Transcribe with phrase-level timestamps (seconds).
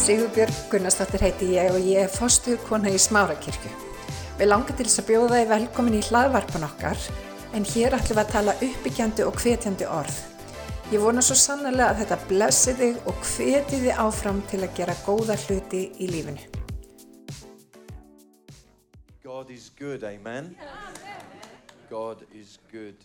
[0.00, 3.68] Sigurbjörg Gunnarsdóttir heiti ég og ég er fostuðkona í Smárakirkju.
[4.38, 7.02] Við langar til þess að bjóða þið velkomin í hlaðvarpan okkar
[7.58, 10.16] en hér ætlum við að tala uppbyggjandi og hvetjandi orð.
[10.94, 14.94] Ég vona svo sannlega að þetta blessi þig og hveti þið áfram til að gera
[15.04, 16.48] góða hluti í lífinu.
[19.22, 20.54] God is good, amen?
[21.90, 22.96] God is good.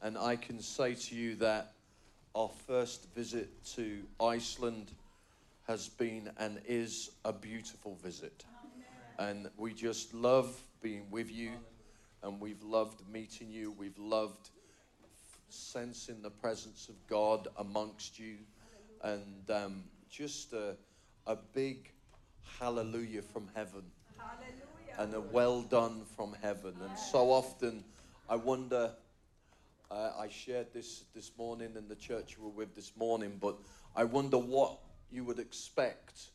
[0.00, 1.72] And I can say to you that
[2.36, 4.94] our first visit to Iceland
[5.66, 8.44] has been and is a beautiful visit.
[9.18, 11.50] And we just love being with you,
[12.22, 13.72] and we've loved meeting you.
[13.72, 14.50] We've loved
[15.48, 18.36] sensing the presence of God amongst you,
[19.02, 20.76] and um, just a,
[21.26, 21.90] a big
[22.60, 23.82] hallelujah from heaven.
[24.18, 24.62] Hallelujah.
[24.98, 26.74] And a well done from heaven.
[26.80, 27.84] And so often
[28.28, 28.92] I wonder,
[29.90, 33.56] uh, I shared this this morning in the church we were with this morning, but
[33.94, 34.78] I wonder what
[35.10, 36.30] you would expect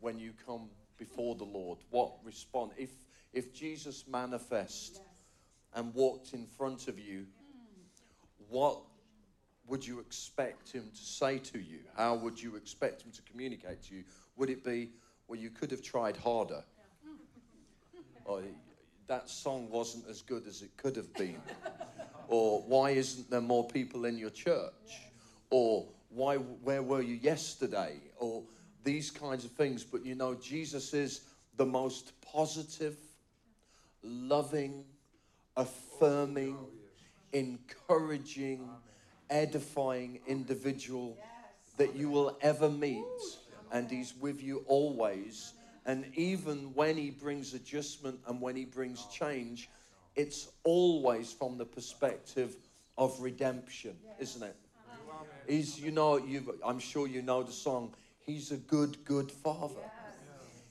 [0.00, 1.78] when you come before the Lord.
[1.90, 2.72] What response?
[2.76, 2.90] If,
[3.32, 5.00] if Jesus manifest
[5.74, 8.44] and walked in front of you, hmm.
[8.48, 8.80] what
[9.70, 11.78] would you expect him to say to you?
[11.96, 14.04] How would you expect him to communicate to you?
[14.36, 14.90] Would it be,
[15.28, 16.62] well, you could have tried harder?
[18.24, 18.42] or
[19.06, 21.40] that song wasn't as good as it could have been?
[22.28, 24.72] or why isn't there more people in your church?
[25.50, 27.96] Or why, where were you yesterday?
[28.18, 28.42] Or
[28.84, 29.84] these kinds of things.
[29.84, 31.22] But you know, Jesus is
[31.56, 32.96] the most positive,
[34.02, 34.84] loving,
[35.56, 36.56] affirming,
[37.32, 38.68] encouraging,
[39.28, 41.16] edifying individual
[41.76, 43.04] that you will ever meet.
[43.72, 45.52] And He's with you always.
[45.86, 49.68] And even when He brings adjustment and when He brings change,
[50.16, 52.56] it's always from the perspective
[52.98, 54.56] of redemption, isn't it?
[55.46, 57.94] He's, you know, you I'm sure you know the song,
[58.24, 59.82] He's a good, good father.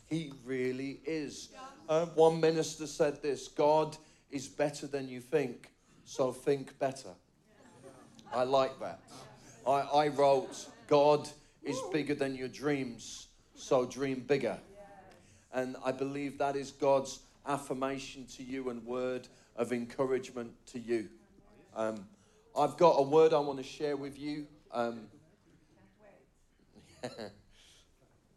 [0.08, 1.50] He really is.
[1.88, 3.98] Uh, one minister said this God
[4.32, 5.72] is better than you think,
[6.06, 7.10] so think better.
[8.34, 9.00] I like that.
[9.66, 11.28] I, I wrote, God
[11.64, 14.58] is bigger than your dreams, so dream bigger.
[15.52, 21.10] And I believe that is God's affirmation to you and word of encouragement to you.
[21.76, 22.06] Um,
[22.58, 24.48] I've got a word I want to share with you.
[24.72, 25.08] Um,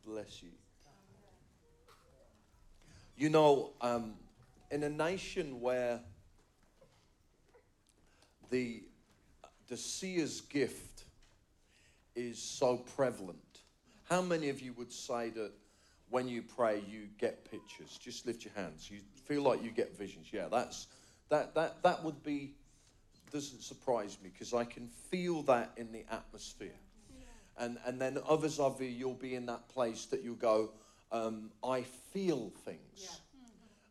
[0.07, 0.51] bless you.
[3.17, 4.15] You know, um,
[4.71, 6.01] in a nation where
[8.51, 8.83] the,
[9.69, 11.05] the seer's gift
[12.15, 13.39] is so prevalent,
[14.05, 15.53] how many of you would say that
[16.11, 17.99] when you pray you get pictures?
[17.99, 18.91] Just lift your hands.
[18.91, 20.29] You feel like you get visions.
[20.31, 20.89] Yeah, that's
[21.31, 22.55] that that that would be
[23.33, 26.79] doesn't surprise me because I can feel that in the atmosphere.
[27.59, 30.71] And, and then others of you, you'll be in that place that you go,
[31.11, 33.21] um, I feel things.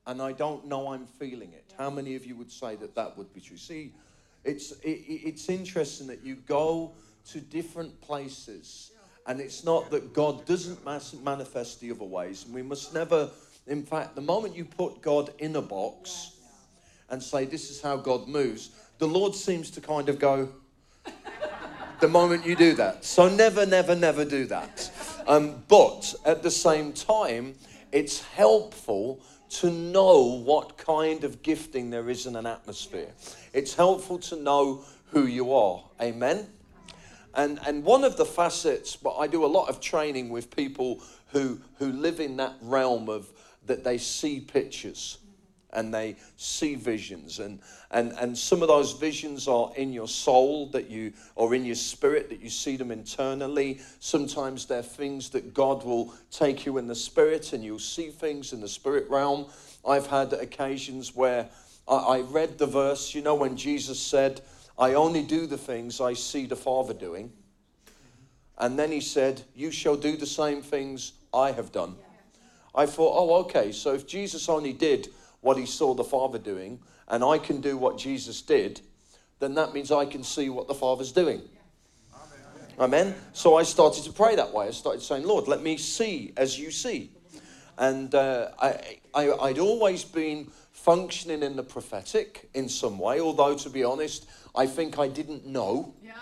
[0.07, 1.74] And I don't know I'm feeling it.
[1.78, 3.57] How many of you would say that that would be true?
[3.57, 3.94] See,
[4.44, 6.94] it's, it, it's interesting that you go
[7.29, 8.91] to different places
[9.28, 10.84] and it's not that God doesn't
[11.23, 12.46] manifest the other ways.
[12.46, 13.29] And we must never,
[13.68, 16.31] in fact, the moment you put God in a box
[17.09, 18.72] and say, this is how God moves,
[19.02, 20.48] the Lord seems to kind of go,
[22.02, 23.04] the moment you do that.
[23.04, 24.92] So never, never, never do that.
[25.26, 27.56] Um, but at the same time,
[27.92, 29.20] it's helpful
[29.54, 33.10] to know what kind of gifting there is in an atmosphere.
[33.54, 35.84] It's helpful to know who you are.
[36.00, 36.48] Amen.
[37.34, 41.02] And and one of the facets, but I do a lot of training with people
[41.32, 43.32] who who live in that realm of
[43.66, 45.18] that they see pictures
[45.74, 47.40] and they see visions.
[47.40, 47.59] And,
[47.92, 51.76] and and some of those visions are in your soul that you or in your
[51.76, 53.80] spirit that you see them internally.
[54.00, 58.54] Sometimes they're things that god will take you in the spirit and you'll see things
[58.54, 59.48] in the spirit realm.
[59.88, 61.50] I've had occasions where
[61.88, 64.41] i, I read the verse you know when jesus said
[64.78, 67.32] i only do the things i see the father doing.
[68.58, 71.96] And then he said you shall do the same things i have done.
[72.76, 75.09] I thought oh okay so if jesus only did
[75.41, 78.82] what he saw the Father doing, and I can do what Jesus did,
[79.40, 81.41] then that means I can see what the Father's doing.
[82.79, 83.14] Amen.
[83.34, 84.67] So I started to pray that way.
[84.67, 87.11] I started saying, Lord, let me see as you see.
[87.78, 93.55] And uh, I, I, I'd always been functioning in the prophetic in some way, although
[93.55, 95.94] to be honest, I think I didn't know.
[96.03, 96.14] Yeah.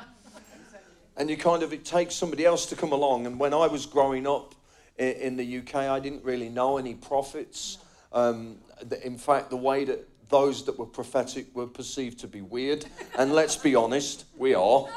[1.18, 3.26] And you kind of, it takes somebody else to come along.
[3.26, 4.56] And when I was growing up
[4.98, 7.78] in, in the UK, I didn't really know any prophets.
[8.12, 8.58] Um,
[9.04, 12.86] in fact, the way that those that were prophetic were perceived to be weird.
[13.18, 14.88] And let's be honest, we are.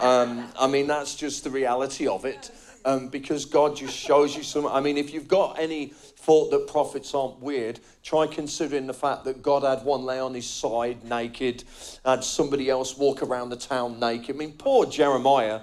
[0.00, 2.50] Um, I mean, that's just the reality of it.
[2.84, 4.66] um, because God just shows you some.
[4.66, 9.24] I mean, if you've got any thought that prophets aren't weird, try considering the fact
[9.24, 11.64] that God had one lay on his side naked,
[12.04, 14.36] had somebody else walk around the town naked.
[14.36, 15.60] I mean, poor Jeremiah.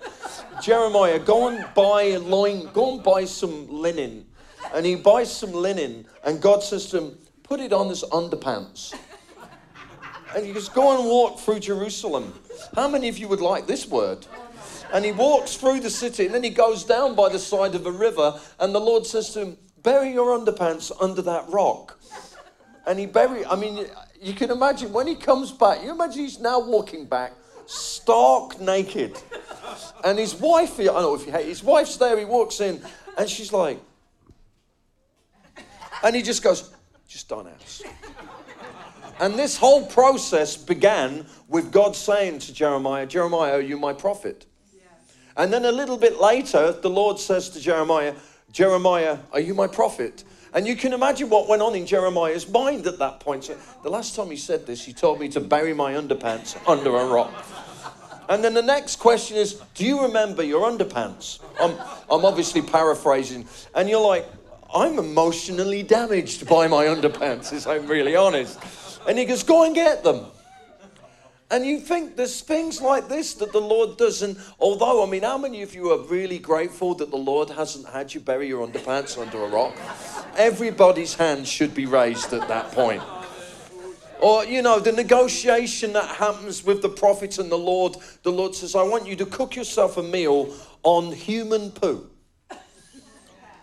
[0.62, 4.26] Jeremiah, go and buy a loin, go and buy some linen.
[4.74, 8.94] And he buys some linen, and God says to him, put it on as underpants.
[10.36, 12.34] And he goes, go and walk through Jerusalem.
[12.76, 14.26] How many of you would like this word?
[14.94, 17.86] And he walks through the city and then he goes down by the side of
[17.86, 18.40] a river.
[18.60, 22.00] And the Lord says to him, Bury your underpants under that rock.
[22.86, 23.46] And he bury.
[23.46, 23.86] I mean,
[24.22, 27.34] you can imagine when he comes back, you imagine he's now walking back
[27.66, 29.18] stark naked.
[30.04, 32.82] And his wife, I don't know if you hate, his wife's there, he walks in,
[33.18, 33.80] and she's like,
[36.04, 36.74] and he just goes,
[37.08, 37.84] just don't ask.
[39.20, 44.46] And this whole process began with God saying to Jeremiah, Jeremiah, are you my prophet?
[45.38, 48.16] And then a little bit later, the Lord says to Jeremiah,
[48.52, 50.24] Jeremiah, are you my prophet?
[50.54, 53.46] And you can imagine what went on in Jeremiah's mind at that point.
[53.46, 56.96] So the last time he said this, he told me to bury my underpants under
[56.96, 57.32] a rock.
[58.28, 61.40] And then the next question is, do you remember your underpants?
[61.60, 61.72] I'm,
[62.10, 63.48] I'm obviously paraphrasing.
[63.76, 64.26] And you're like,
[64.74, 68.60] I'm emotionally damaged by my underpants, if I'm really honest.
[69.08, 70.26] And he goes, go and get them.
[71.50, 74.22] And you think there's things like this that the Lord does.
[74.22, 77.86] And although, I mean, how many of you are really grateful that the Lord hasn't
[77.90, 79.76] had you bury your underpants under a rock?
[80.38, 83.04] Everybody's hand should be raised at that point.
[84.22, 87.98] Or, you know, the negotiation that happens with the prophet and the Lord.
[88.24, 90.54] The Lord says, I want you to cook yourself a meal
[90.84, 92.11] on human poo.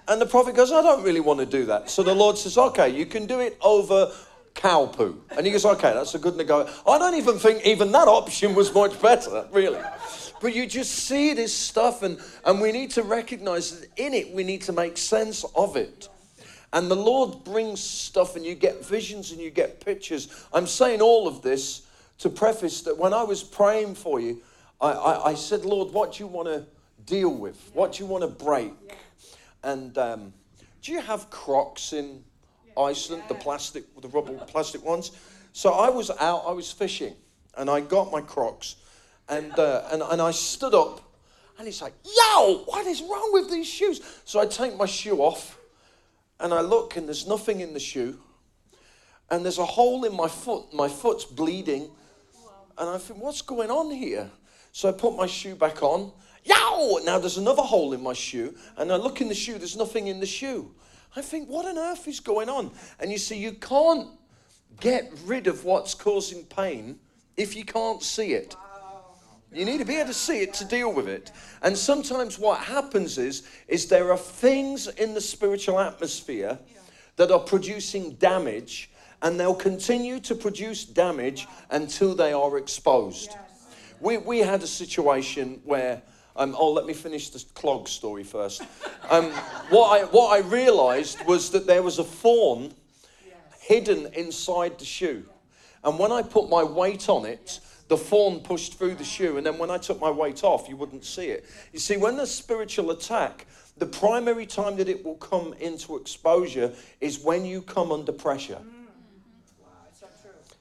[0.09, 1.91] And the prophet goes, I don't really want to do that.
[1.91, 4.11] So the Lord says, okay, you can do it over
[4.55, 5.23] cow poo.
[5.37, 6.69] And he goes, okay, that's a good nego.
[6.87, 9.81] I don't even think even that option was much better, really.
[10.41, 14.33] But you just see this stuff, and, and we need to recognize that in it,
[14.33, 16.09] we need to make sense of it.
[16.73, 20.47] And the Lord brings stuff, and you get visions and you get pictures.
[20.53, 21.83] I'm saying all of this
[22.19, 24.43] to preface that when I was praying for you,
[24.81, 26.65] I, I, I said, Lord, what do you want to
[27.05, 27.71] deal with?
[27.75, 28.73] What do you want to break?
[29.63, 30.33] And um,
[30.83, 32.25] do you have crocs in
[32.79, 35.11] Iceland, the plastic, the rubber plastic ones.
[35.53, 37.15] So I was out, I was fishing,
[37.57, 38.77] and I got my Crocs,
[39.29, 41.01] and uh, and and I stood up,
[41.59, 45.19] and he's like, "Yo, what is wrong with these shoes?" So I take my shoe
[45.19, 45.59] off,
[46.39, 48.21] and I look, and there's nothing in the shoe,
[49.31, 50.73] and there's a hole in my foot.
[50.73, 51.91] My foot's bleeding,
[52.77, 54.31] and I think, "What's going on here?"
[54.71, 56.13] So I put my shoe back on.
[56.49, 57.01] Yow!
[57.05, 59.59] Now there's another hole in my shoe, and I look in the shoe.
[59.59, 60.75] There's nothing in the shoe.
[61.17, 62.71] I think, what on earth is going on?
[63.01, 64.09] And you see, you can't
[64.81, 66.99] get rid of what's causing pain
[67.37, 68.55] if you can't see it.
[69.53, 71.33] You need to be able to see it to deal with it.
[71.63, 76.59] And sometimes what happens is, is there are things in the spiritual atmosphere
[77.17, 78.91] that are producing damage,
[79.23, 83.31] and they'll continue to produce damage until they are exposed.
[84.01, 86.03] We, we had a situation where
[86.39, 88.63] um, oh, let me finish the clog story first.
[89.11, 89.31] Um,
[89.71, 92.73] what I, what I realized was that there was a thorn
[93.61, 95.25] hidden inside the shoe.
[95.85, 99.37] And when I put my weight on it, the thorn pushed through the shoe.
[99.37, 101.45] And then when I took my weight off, you wouldn't see it.
[101.73, 103.47] You see, when there's spiritual attack,
[103.77, 108.59] the primary time that it will come into exposure is when you come under pressure.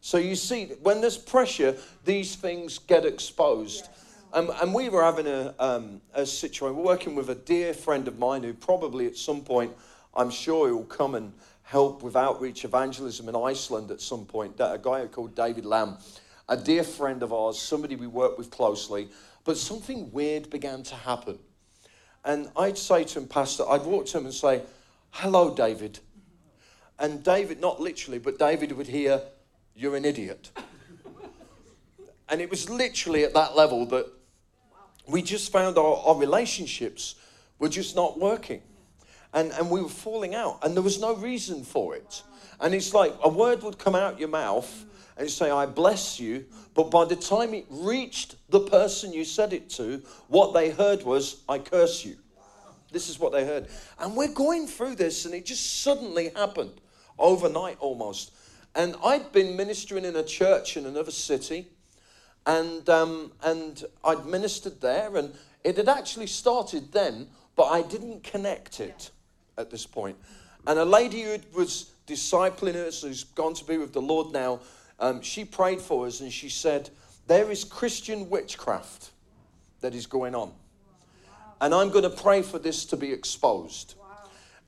[0.02, 1.76] So you see, when there's pressure,
[2.06, 3.90] these things get exposed.
[4.38, 8.08] Um, and we were having a, um, a situation, we're working with a dear friend
[8.08, 9.72] of mine who probably at some point,
[10.16, 14.54] I'm sure he'll come and help with outreach evangelism in Iceland at some point.
[14.60, 15.98] A guy called David Lamb,
[16.48, 19.10] a dear friend of ours, somebody we work with closely.
[19.44, 21.40] But something weird began to happen.
[22.24, 24.62] And I'd say to him, Pastor, I'd walk to him and say,
[25.10, 25.98] Hello, David.
[27.00, 29.20] And David, not literally, but David would hear,
[29.76, 30.52] You're an idiot.
[32.30, 34.14] and it was literally at that level that
[35.08, 37.16] we just found our, our relationships
[37.60, 38.62] were just not working.
[39.34, 42.24] And, and we were falling out, and there was no reason for it.
[42.60, 44.86] And it's like a word would come out your mouth
[45.18, 46.46] and say, I bless you.
[46.74, 51.04] But by the time it reached the person you said it to, what they heard
[51.04, 52.18] was, I curse you.
[52.92, 53.68] This is what they heard.
[54.00, 56.80] And we're going through this, and it just suddenly happened
[57.20, 58.32] overnight almost.
[58.76, 61.68] And I'd been ministering in a church in another city
[62.48, 67.28] and, um, and I'd ministered there, and it had actually started then,
[67.58, 69.12] but I didn't connect it
[69.58, 70.18] at this point.
[70.66, 74.62] And a lady who was discipling us, who's gone to be with the Lord now,
[75.00, 76.90] um, she prayed for us and she said,
[77.28, 79.12] There is Christian witchcraft
[79.82, 80.54] that is going on.
[81.60, 83.96] And I'm going to pray for this to be exposed.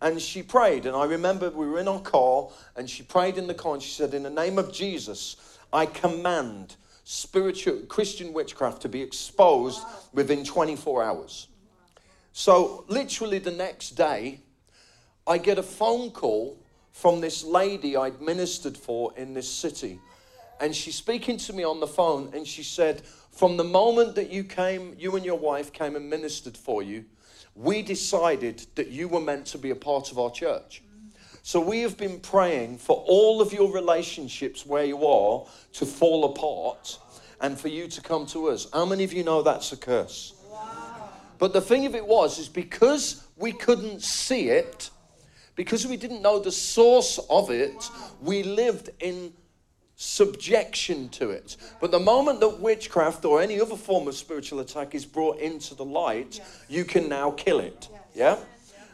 [0.02, 3.48] And she prayed, and I remember we were in our car, and she prayed in
[3.48, 6.76] the car, and she said, In the name of Jesus, I command
[7.12, 9.82] spiritual Christian witchcraft to be exposed
[10.14, 11.48] within 24 hours.
[12.34, 14.42] So, literally, the next day,
[15.26, 16.62] I get a phone call
[16.92, 20.00] from this lady I'd ministered for in this city.
[20.62, 23.02] And she's speaking to me on the phone, and she said,
[23.32, 27.06] From the moment that you came, you and your wife came and ministered for you,
[27.56, 30.84] we decided that you were meant to be a part of our church.
[31.50, 36.26] So we have been praying for all of your relationships where you are to fall
[36.26, 37.00] apart
[37.42, 38.68] and for you to come to us.
[38.72, 40.36] How many of you know that's a curse?
[41.40, 44.92] But the thing of it was, is because we couldn't see it,
[45.56, 47.90] because we didn't know the source of it,
[48.22, 49.34] we lived in
[49.96, 51.58] subjection to it.
[51.82, 55.74] But the moment that witchcraft or any other form of spiritual attack is brought into
[55.74, 57.90] the light, you can now kill it.
[58.14, 58.38] Yeah?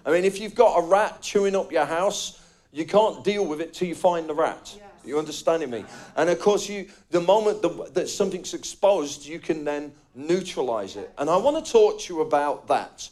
[0.05, 2.39] I mean, if you've got a rat chewing up your house,
[2.75, 4.77] you can't deal with it till you find the rat.
[5.05, 5.85] You understanding me?
[6.17, 11.09] And of course, you the moment the, that something's exposed, you can then neutralize it.
[11.17, 13.09] And I want to talk to you about that.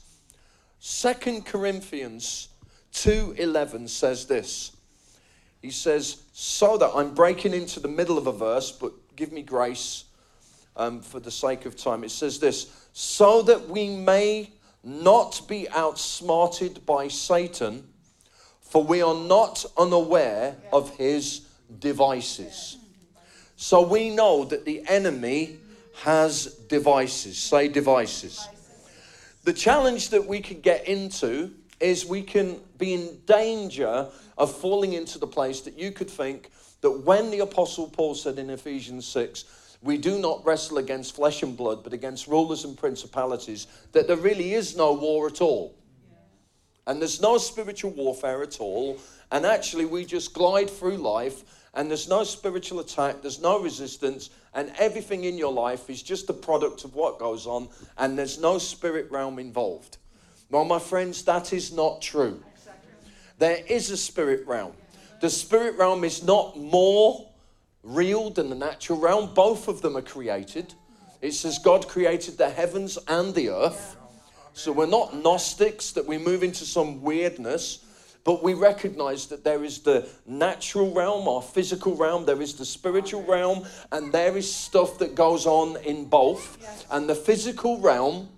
[0.80, 2.50] Second Corinthians
[2.92, 4.76] 2:11 says this.
[5.62, 9.44] He says, so that I'm breaking into the middle of a verse, but give me
[9.44, 10.04] grace
[10.76, 12.04] um, for the sake of time.
[12.04, 14.52] It says this so that we may
[14.84, 17.88] not be outsmarted by Satan,
[18.74, 21.42] for we are not unaware of his
[21.78, 22.78] devices.
[23.56, 25.60] So we know that the enemy
[26.02, 27.38] has devices.
[27.38, 28.48] Say devices.
[29.44, 34.08] The challenge that we can get into is we can be in danger
[34.40, 36.50] of falling into the place that you could think
[36.82, 41.44] that when the Apostle Paul said in Ephesians 6, we do not wrestle against flesh
[41.44, 45.76] and blood, but against rulers and principalities, that there really is no war at all.
[46.86, 49.00] And there's no spiritual warfare at all.
[49.32, 54.30] And actually, we just glide through life, and there's no spiritual attack, there's no resistance,
[54.54, 58.40] and everything in your life is just a product of what goes on, and there's
[58.40, 59.98] no spirit realm involved.
[60.52, 62.44] Well, my friends, that is not true.
[63.40, 64.74] There is a spirit realm.
[65.20, 67.28] The spirit realm is not more
[67.82, 69.34] real than the natural realm.
[69.34, 70.76] Both of them are created.
[71.22, 73.98] It says God created the heavens and the earth.
[74.54, 77.84] So we're not Gnostics that we move into some weirdness,
[78.24, 82.66] but we recognize that there is the natural realm, our physical realm, there is the
[82.66, 86.86] spiritual realm, and there is stuff that goes on in both.
[86.92, 88.30] And the physical realm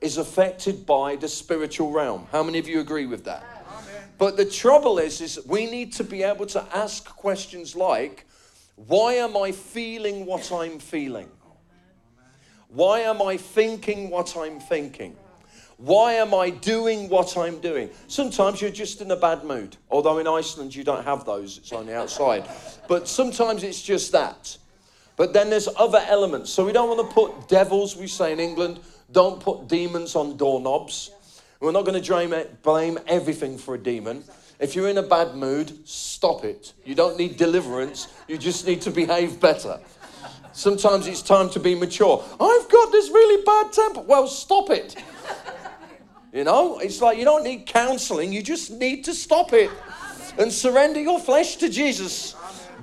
[0.00, 2.26] is affected by the spiritual realm.
[2.30, 3.44] How many of you agree with that?
[4.16, 8.26] But the trouble is, is we need to be able to ask questions like,
[8.76, 11.28] why am I feeling what I'm feeling?
[12.68, 15.16] Why am I thinking what I'm thinking?
[15.76, 17.90] Why am I doing what I'm doing?
[18.06, 19.76] Sometimes you're just in a bad mood.
[19.90, 22.48] Although in Iceland you don't have those, it's only outside.
[22.88, 24.56] But sometimes it's just that.
[25.16, 26.50] But then there's other elements.
[26.50, 28.80] So we don't want to put devils, we say in England,
[29.12, 31.10] don't put demons on doorknobs.
[31.60, 34.24] We're not going to blame everything for a demon.
[34.60, 36.72] If you're in a bad mood, stop it.
[36.84, 39.80] You don't need deliverance, you just need to behave better.
[40.52, 42.24] Sometimes it's time to be mature.
[42.40, 44.02] I've got this really bad temper.
[44.02, 44.94] Well, stop it.
[46.34, 49.70] You know, it's like you don't need counseling, you just need to stop it
[50.36, 52.34] and surrender your flesh to Jesus.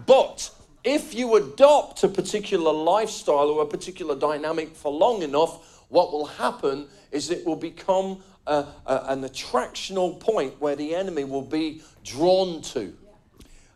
[0.06, 0.50] But
[0.86, 6.28] if you adopt a particular lifestyle or a particular dynamic for long enough, what will
[6.28, 11.82] happen is it will become a, a, an attractional point where the enemy will be
[12.06, 12.96] drawn to.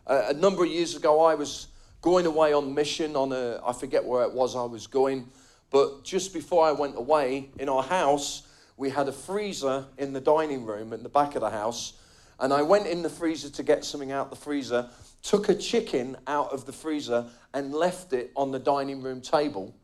[0.06, 1.66] a number of years ago, I was
[2.00, 5.28] going away on mission on a, I forget where it was I was going,
[5.70, 8.45] but just before I went away, in our house,
[8.76, 11.94] we had a freezer in the dining room in the back of the house.
[12.38, 14.88] And I went in the freezer to get something out the freezer,
[15.22, 19.74] took a chicken out of the freezer, and left it on the dining room table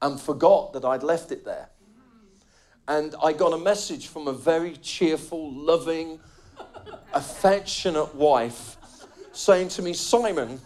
[0.00, 1.68] and forgot that I'd left it there.
[2.88, 6.18] And I got a message from a very cheerful, loving,
[7.12, 8.76] affectionate wife
[9.32, 10.60] saying to me, Simon,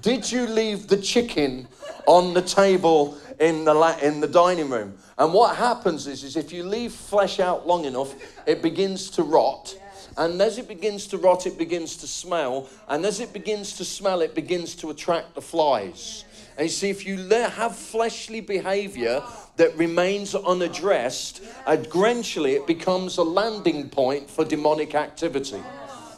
[0.00, 1.66] did you leave the chicken
[2.06, 4.96] on the table in the, la- in the dining room?
[5.18, 8.14] And what happens is, is if you leave flesh out long enough,
[8.46, 9.76] it begins to rot.
[10.16, 12.68] And as it begins to rot, it begins to smell.
[12.88, 16.24] And as it begins to smell, it begins to attract the flies.
[16.56, 19.22] And you see, if you have fleshly behavior
[19.56, 25.62] that remains unaddressed, eventually it becomes a landing point for demonic activity.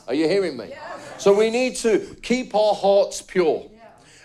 [0.09, 0.73] Are you hearing me?
[1.19, 3.66] So we need to keep our hearts pure.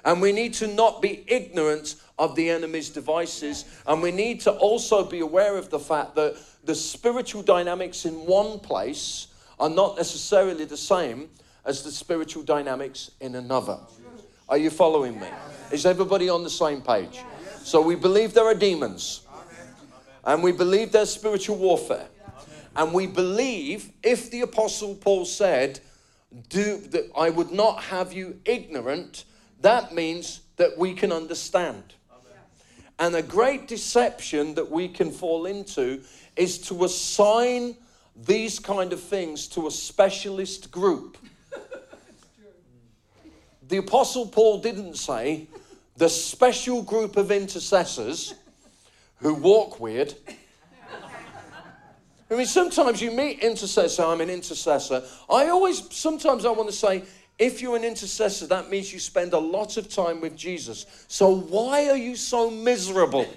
[0.06, 3.66] And we need to not be ignorant of the enemy's devices.
[3.86, 8.14] And we need to also be aware of the fact that the spiritual dynamics in
[8.26, 9.28] one place
[9.60, 11.30] are not necessarily the same
[11.66, 13.80] as the spiritual dynamics in another.
[14.48, 15.28] Are you following me?
[15.72, 17.24] Is everybody on the same page?
[17.64, 19.22] So we believe there are demons.
[20.24, 22.08] And we believe there's spiritual warfare.
[22.76, 25.80] And we believe if the apostle Paul said,
[26.50, 29.26] do that I would not have you ignorant,
[29.62, 31.95] that means that we can understand.
[32.98, 36.02] And a great deception that we can fall into
[36.36, 37.76] is to assign
[38.16, 41.18] these kind of things to a specialist group.
[43.68, 45.48] the Apostle Paul didn't say
[45.98, 48.34] the special group of intercessors
[49.18, 50.14] who walk weird.
[52.30, 55.04] I mean, sometimes you meet intercessor, I'm an intercessor.
[55.30, 57.04] I always, sometimes I want to say,
[57.38, 60.86] if you're an intercessor, that means you spend a lot of time with Jesus.
[61.08, 63.28] So why are you so miserable?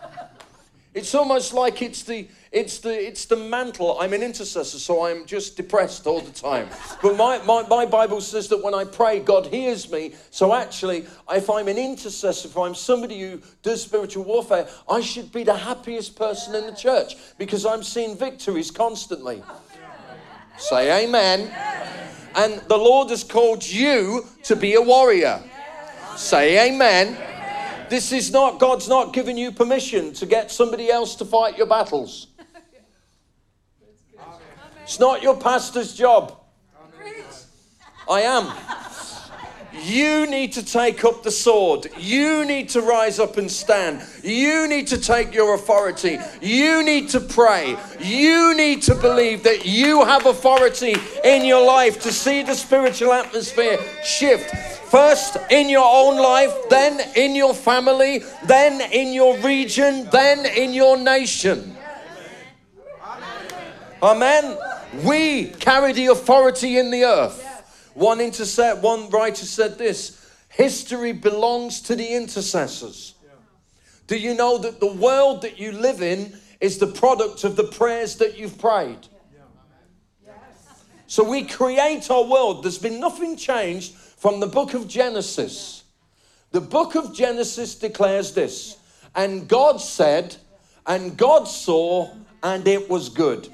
[0.94, 4.00] it's almost like it's the it's the it's the mantle.
[4.00, 6.68] I'm an intercessor, so I'm just depressed all the time.
[7.02, 10.14] But my, my, my Bible says that when I pray, God hears me.
[10.30, 15.30] So actually, if I'm an intercessor, if I'm somebody who does spiritual warfare, I should
[15.30, 19.44] be the happiest person in the church because I'm seeing victories constantly.
[20.56, 22.09] Say amen.
[22.34, 25.42] And the Lord has called you to be a warrior.
[26.16, 27.16] Say amen.
[27.88, 31.66] This is not, God's not giving you permission to get somebody else to fight your
[31.66, 32.28] battles.
[34.82, 36.36] It's not your pastor's job.
[38.08, 38.52] I am.
[39.72, 41.86] You need to take up the sword.
[41.98, 44.02] You need to rise up and stand.
[44.22, 46.18] You need to take your authority.
[46.40, 47.76] You need to pray.
[48.00, 53.12] You need to believe that you have authority in your life to see the spiritual
[53.12, 54.50] atmosphere shift.
[54.90, 60.72] First in your own life, then in your family, then in your region, then in
[60.72, 61.76] your nation.
[64.02, 64.58] Amen.
[65.04, 67.49] We carry the authority in the earth.
[67.94, 70.16] One, intercessor, one writer said this
[70.48, 73.14] history belongs to the intercessors.
[74.06, 77.64] Do you know that the world that you live in is the product of the
[77.64, 79.06] prayers that you've prayed?
[81.06, 82.62] So we create our world.
[82.62, 85.82] There's been nothing changed from the book of Genesis.
[86.52, 88.76] The book of Genesis declares this
[89.14, 90.36] And God said,
[90.86, 92.10] and God saw,
[92.42, 93.48] and it was good.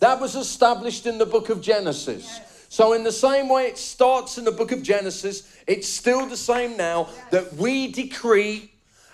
[0.00, 2.24] That was established in the book of Genesis.
[2.24, 2.47] Yes.
[2.68, 6.36] So, in the same way it starts in the book of Genesis, it's still the
[6.36, 8.70] same now that we decree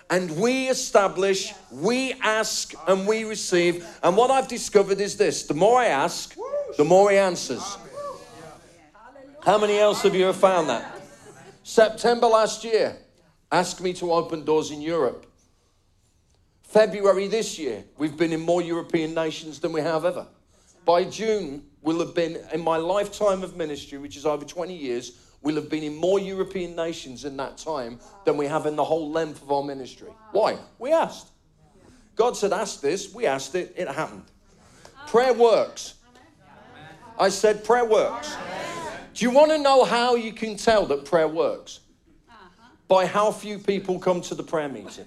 [0.09, 3.87] and we establish, we ask and we receive.
[4.03, 6.35] And what I've discovered is this the more I ask,
[6.77, 7.77] the more He answers.
[9.41, 11.01] How many else of you have found that?
[11.63, 12.97] September last year,
[13.51, 15.25] asked me to open doors in Europe.
[16.63, 20.27] February this year, we've been in more European nations than we have ever
[20.85, 25.21] by June, will have been, in my lifetime of ministry, which is over 20 years,
[25.43, 28.83] we'll have been in more European nations in that time than we have in the
[28.83, 30.09] whole length of our ministry.
[30.31, 30.57] Why?
[30.79, 31.27] We asked.
[32.15, 33.13] God said, ask this.
[33.13, 33.73] We asked it.
[33.77, 34.23] It happened.
[35.07, 35.93] Prayer works.
[37.19, 38.35] I said, prayer works.
[39.13, 41.81] Do you want to know how you can tell that prayer works?
[42.87, 45.05] By how few people come to the prayer meeting.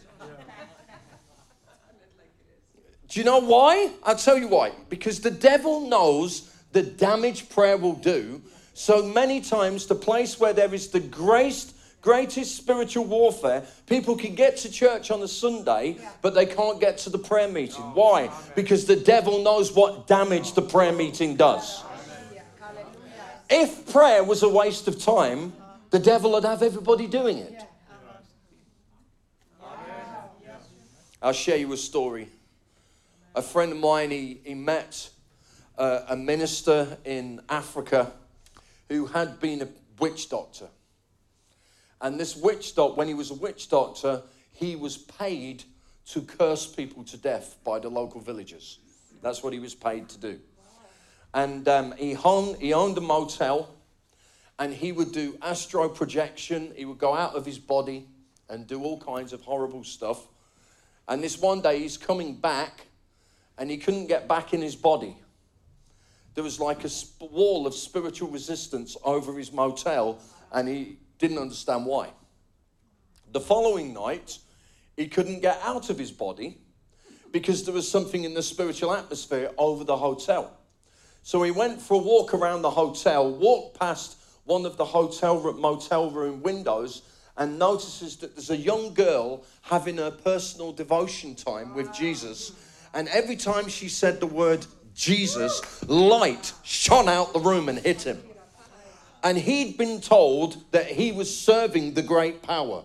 [3.09, 3.91] Do you know why?
[4.05, 4.73] I'll tell you why.
[4.88, 8.42] Because the devil knows the damage prayer will do.
[8.74, 14.35] So many times, the place where there is the greatest, greatest spiritual warfare, people can
[14.35, 17.83] get to church on a Sunday, but they can't get to the prayer meeting.
[17.94, 18.31] Why?
[18.54, 21.83] Because the devil knows what damage the prayer meeting does.
[23.50, 25.54] If prayer was a waste of time,
[25.90, 27.62] the devil would have everybody doing it.
[31.20, 32.28] I'll share you a story
[33.38, 35.11] a friend of mine, he, he met
[35.79, 38.12] uh, a minister in Africa
[38.88, 40.69] who had been a witch doctor.
[42.01, 45.64] And this witch doctor, when he was a witch doctor, he was paid
[46.11, 48.79] to curse people to death by the local villagers.
[49.23, 50.41] That's what he was paid to do.
[51.35, 53.69] And um, he, owned, he owned a motel
[54.59, 56.73] and he would do astral projection.
[56.75, 58.09] He would go out of his body
[58.49, 60.27] and do all kinds of horrible stuff.
[61.07, 62.87] And this one day he's coming back
[63.59, 65.17] and he couldn't get back in his body.
[66.38, 70.20] There was like a wall of spiritual resistance over his motel,
[70.53, 72.11] and he didn't understand why.
[73.33, 74.38] The following night,
[74.96, 76.59] he couldn't get out of his body
[77.33, 80.57] because there was something in the spiritual atmosphere over the hotel.
[81.24, 85.53] So he went for a walk around the hotel, walked past one of the hotel
[85.55, 87.03] motel room windows,
[87.37, 92.53] and notices that there's a young girl having a personal devotion time with Jesus
[92.94, 94.66] And every time she said the word
[94.98, 98.20] Jesus, light shone out the room and hit him.
[99.22, 102.82] And he'd been told that he was serving the great power.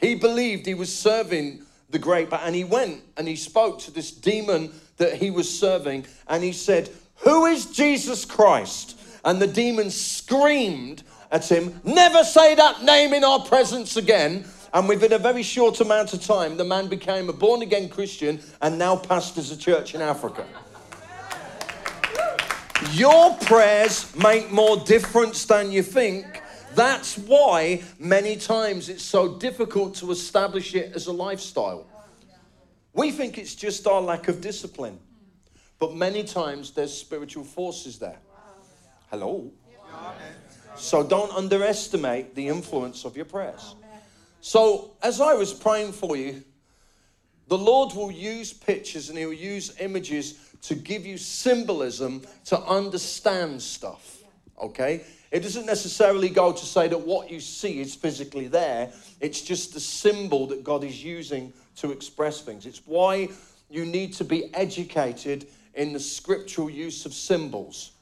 [0.00, 2.40] He believed he was serving the great power.
[2.42, 6.06] And he went and he spoke to this demon that he was serving.
[6.28, 8.98] And he said, Who is Jesus Christ?
[9.22, 14.46] And the demon screamed at him, Never say that name in our presence again.
[14.72, 18.40] And within a very short amount of time, the man became a born again Christian
[18.62, 20.46] and now pastors a church in Africa.
[22.92, 26.42] Your prayers make more difference than you think.
[26.74, 31.86] That's why many times it's so difficult to establish it as a lifestyle.
[32.92, 34.98] We think it's just our lack of discipline,
[35.78, 38.18] but many times there's spiritual forces there.
[39.10, 39.50] Hello?
[40.76, 43.74] So don't underestimate the influence of your prayers.
[44.40, 46.44] So, as I was praying for you,
[47.48, 53.60] the Lord will use pictures and He'll use images to give you symbolism to understand
[53.60, 54.18] stuff.
[54.60, 55.04] Okay?
[55.30, 59.74] It doesn't necessarily go to say that what you see is physically there, it's just
[59.74, 62.66] the symbol that God is using to express things.
[62.66, 63.28] It's why
[63.68, 67.92] you need to be educated in the scriptural use of symbols.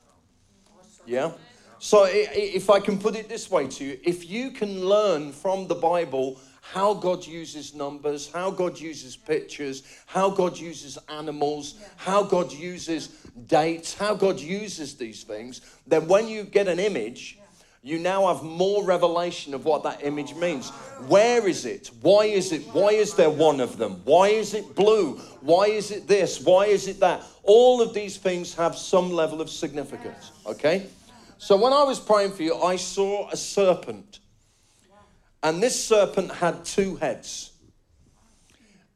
[1.06, 1.32] Yeah?
[1.78, 5.66] So, if I can put it this way to you, if you can learn from
[5.66, 12.22] the Bible how God uses numbers, how God uses pictures, how God uses animals, how
[12.22, 13.08] God uses
[13.46, 17.38] dates, how God uses these things, then when you get an image,
[17.82, 20.70] you now have more revelation of what that image means.
[21.08, 21.90] Where is it?
[22.00, 22.62] Why is it?
[22.72, 24.00] Why is there one of them?
[24.04, 25.16] Why is it blue?
[25.40, 26.40] Why is it this?
[26.40, 27.24] Why is it that?
[27.42, 30.86] All of these things have some level of significance, okay?
[31.38, 34.20] So when I was praying for you, I saw a serpent
[35.42, 37.52] and this serpent had two heads.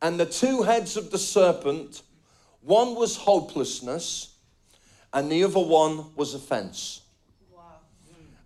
[0.01, 2.03] And the two heads of the serpent,
[2.61, 4.35] one was hopelessness,
[5.13, 7.01] and the other one was offense.
[7.51, 7.63] Wow.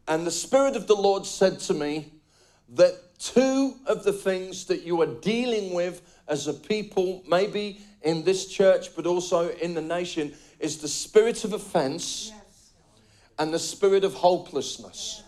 [0.08, 2.12] And the Spirit of the Lord said to me
[2.70, 8.22] that two of the things that you are dealing with as a people, maybe in
[8.24, 12.72] this church, but also in the nation, is the spirit of offense yes.
[13.38, 15.22] and the spirit of hopelessness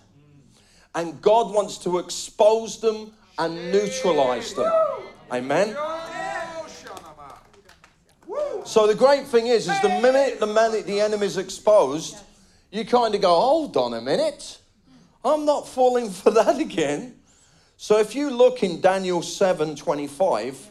[0.95, 4.73] and God wants to expose them and neutralize them.
[5.33, 5.77] Amen.
[8.65, 12.17] So the great thing is, is the minute the minute the enemy's exposed,
[12.71, 14.59] you kind of go, hold on a minute.
[15.25, 17.17] I'm not falling for that again.
[17.77, 20.71] So if you look in Daniel 7 25,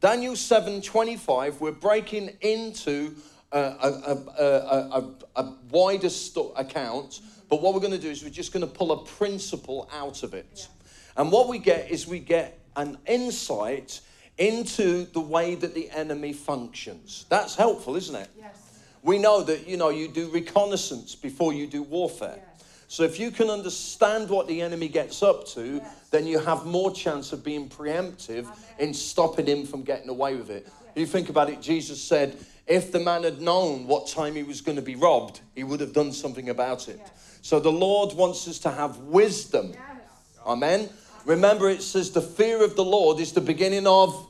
[0.00, 3.14] Daniel 7 25, we're breaking into
[3.52, 7.20] a, a, a, a wider st- account
[7.52, 10.22] but what we're going to do is we're just going to pull a principle out
[10.22, 10.68] of it.
[11.18, 14.00] And what we get is we get an insight
[14.38, 17.26] into the way that the enemy functions.
[17.28, 18.30] That's helpful, isn't it?
[18.38, 18.80] Yes.
[19.02, 22.38] We know that, you know, you do reconnaissance before you do warfare.
[22.38, 22.64] Yes.
[22.88, 26.08] So if you can understand what the enemy gets up to, yes.
[26.10, 28.56] then you have more chance of being preemptive Amen.
[28.78, 30.66] in stopping him from getting away with it.
[30.94, 32.34] You think about it, Jesus said,
[32.66, 35.80] if the man had known what time he was going to be robbed, he would
[35.80, 37.00] have done something about it.
[37.42, 39.72] So the Lord wants us to have wisdom.
[39.72, 39.80] Yes.
[40.46, 40.88] Amen.
[41.24, 44.28] Remember, it says the fear of the Lord is the beginning of.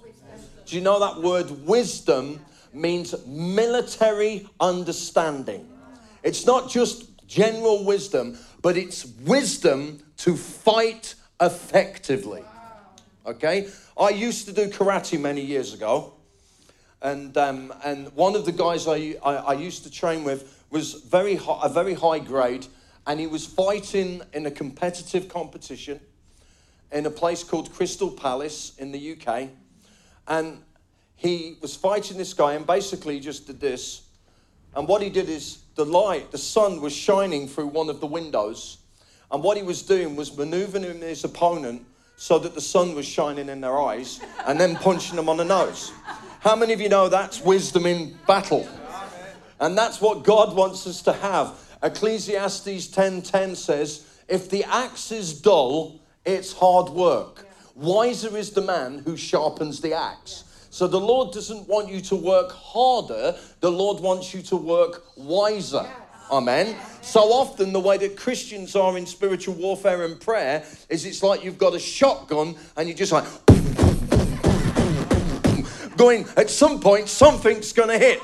[0.66, 2.40] Do you know that word wisdom
[2.72, 5.68] means military understanding?
[6.22, 12.44] It's not just general wisdom, but it's wisdom to fight effectively.
[13.26, 13.68] Okay?
[13.98, 16.14] I used to do karate many years ago.
[17.02, 20.94] And, um, and one of the guys I, I, I used to train with was
[20.94, 22.66] very high, a very high grade
[23.06, 26.00] and he was fighting in a competitive competition
[26.92, 29.48] in a place called Crystal Palace in the UK.
[30.28, 30.62] And
[31.16, 34.02] he was fighting this guy and basically just did this.
[34.74, 38.06] And what he did is the light, the sun was shining through one of the
[38.06, 38.78] windows.
[39.30, 41.84] And what he was doing was maneuvering his opponent
[42.16, 45.44] so that the sun was shining in their eyes and then punching them on the
[45.44, 45.92] nose.
[46.42, 48.66] How many of you know that's wisdom in battle?
[49.60, 51.54] And that's what God wants us to have.
[51.84, 57.46] Ecclesiastes 10:10 says, "If the axe is dull, it's hard work.
[57.76, 62.16] Wiser is the man who sharpens the axe." So the Lord doesn't want you to
[62.16, 65.86] work harder, the Lord wants you to work wiser.
[66.28, 66.74] Amen.
[67.02, 71.44] So often, the way that Christians are in spiritual warfare and prayer is it's like
[71.44, 73.26] you've got a shotgun and you're just like
[76.02, 78.20] going, at some point, something's going to hit.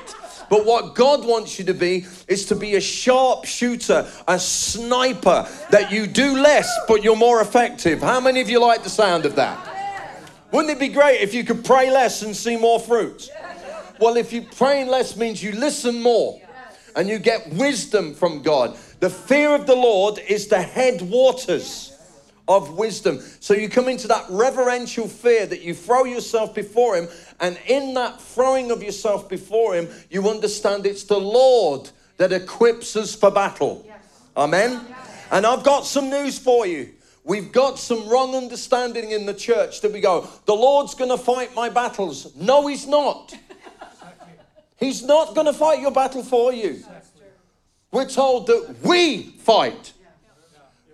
[0.49, 5.47] But what God wants you to be is to be a sharp shooter, a sniper,
[5.69, 8.01] that you do less, but you're more effective.
[8.01, 9.57] How many of you like the sound of that?
[10.51, 13.29] Wouldn't it be great if you could pray less and see more fruit?
[13.99, 16.41] Well, if you praying less means you listen more
[16.95, 18.75] and you get wisdom from God.
[18.99, 21.89] The fear of the Lord is the headwaters
[22.49, 23.21] of wisdom.
[23.39, 27.07] So you come into that reverential fear that you throw yourself before Him,
[27.39, 32.95] and in that throwing of yourself before Him, you understand it's the Lord that equips
[32.95, 33.85] us for battle.
[34.35, 34.85] Amen.
[35.31, 36.89] And I've got some news for you.
[37.23, 41.17] We've got some wrong understanding in the church that we go, the Lord's going to
[41.17, 42.35] fight my battles.
[42.35, 43.35] No, He's not.
[44.77, 46.83] He's not going to fight your battle for you.
[47.91, 49.93] We're told that we fight.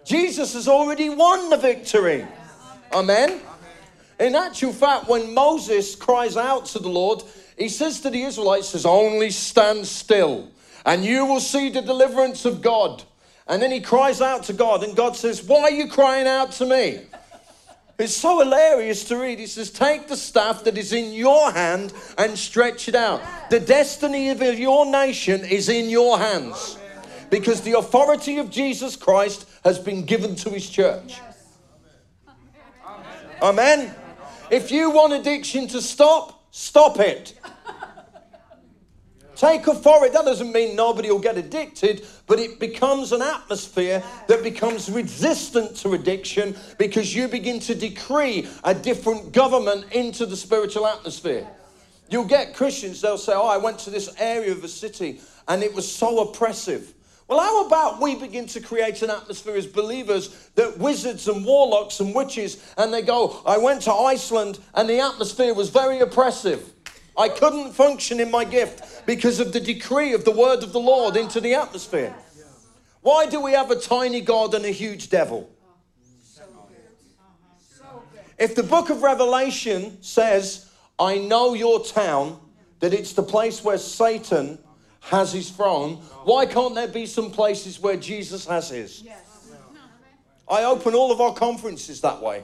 [0.03, 2.25] Jesus has already won the victory.
[2.93, 3.41] Amen.
[4.19, 7.23] In actual fact, when Moses cries out to the Lord,
[7.57, 10.49] he says to the Israelites, says, only stand still
[10.85, 13.03] and you will see the deliverance of God.
[13.47, 16.51] And then he cries out to God, and God says, Why are you crying out
[16.53, 17.01] to me?
[17.97, 19.39] It's so hilarious to read.
[19.39, 23.21] He says, Take the staff that is in your hand and stretch it out.
[23.49, 26.77] The destiny of your nation is in your hands
[27.29, 31.19] because the authority of Jesus Christ has been given to his church.
[33.41, 33.93] Amen.
[34.51, 37.39] If you want addiction to stop, stop it.
[39.35, 40.13] Take authority.
[40.13, 45.75] That doesn't mean nobody will get addicted, but it becomes an atmosphere that becomes resistant
[45.77, 51.45] to addiction because you begin to decree a different government into the spiritual atmosphere.
[52.09, 55.63] You'll get Christians, they'll say, Oh, I went to this area of a city and
[55.63, 56.94] it was so oppressive.
[57.27, 61.99] Well, how about we begin to create an atmosphere as believers that wizards and warlocks
[61.99, 66.71] and witches, and they go, I went to Iceland and the atmosphere was very oppressive.
[67.17, 70.79] I couldn't function in my gift because of the decree of the word of the
[70.79, 72.13] Lord into the atmosphere.
[73.01, 75.49] Why do we have a tiny God and a huge devil?
[78.37, 82.39] If the book of Revelation says, I know your town,
[82.81, 84.59] that it's the place where Satan
[85.05, 89.03] has his throne, why can't there be some places where Jesus has his?
[90.47, 92.43] I open all of our conferences that way.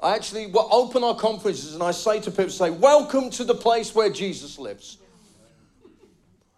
[0.00, 3.94] I actually open our conferences and I say to people, say, welcome to the place
[3.94, 4.98] where Jesus lives.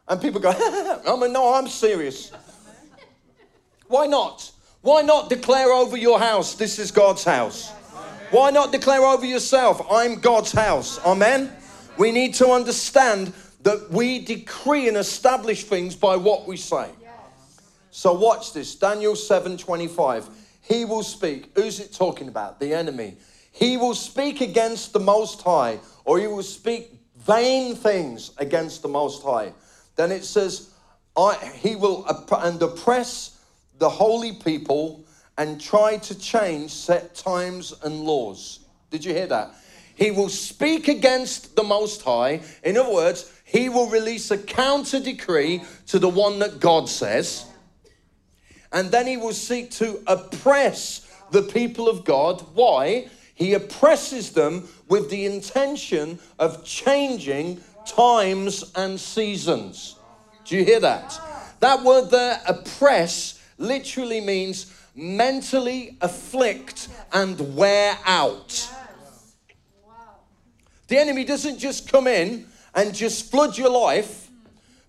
[0.07, 0.51] And people go,
[1.07, 2.33] I mean, no, I'm serious.
[3.89, 4.53] Why not?
[4.83, 7.71] Why not declare over your house, this is God's house?
[8.31, 11.01] Why not declare over yourself, I'm God's house?
[11.05, 11.53] Amen?
[11.99, 16.91] We need to understand that we decree and establish things by what we say.
[17.91, 20.29] So watch this, Daniel 7 25.
[20.63, 21.51] He will speak.
[21.55, 22.61] Who's it talking about?
[22.61, 23.17] The enemy.
[23.53, 28.89] He will speak against the Most High, or he will speak vain things against the
[28.89, 29.53] Most High.
[29.97, 30.71] Then it says,
[31.17, 33.41] I, he will and oppress
[33.79, 35.05] the holy people
[35.37, 38.61] and try to change set times and laws.
[38.91, 39.55] Did you hear that?
[39.95, 42.41] He will speak against the Most High.
[42.63, 47.47] In other words, he will release a counter decree to the one that God says.
[48.73, 52.45] And then he will seek to oppress the people of God.
[52.55, 53.09] Why?
[53.35, 59.97] He oppresses them with the intention of changing times and seasons.
[60.45, 61.21] Do you hear that?
[61.59, 68.71] That word there, oppress, literally means mentally afflict and wear out.
[70.87, 74.31] The enemy doesn't just come in and just flood your life,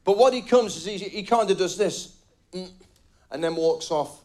[0.04, 2.16] but what he comes is he, he kind of does this
[2.54, 2.70] mm,
[3.32, 4.22] and then walks off.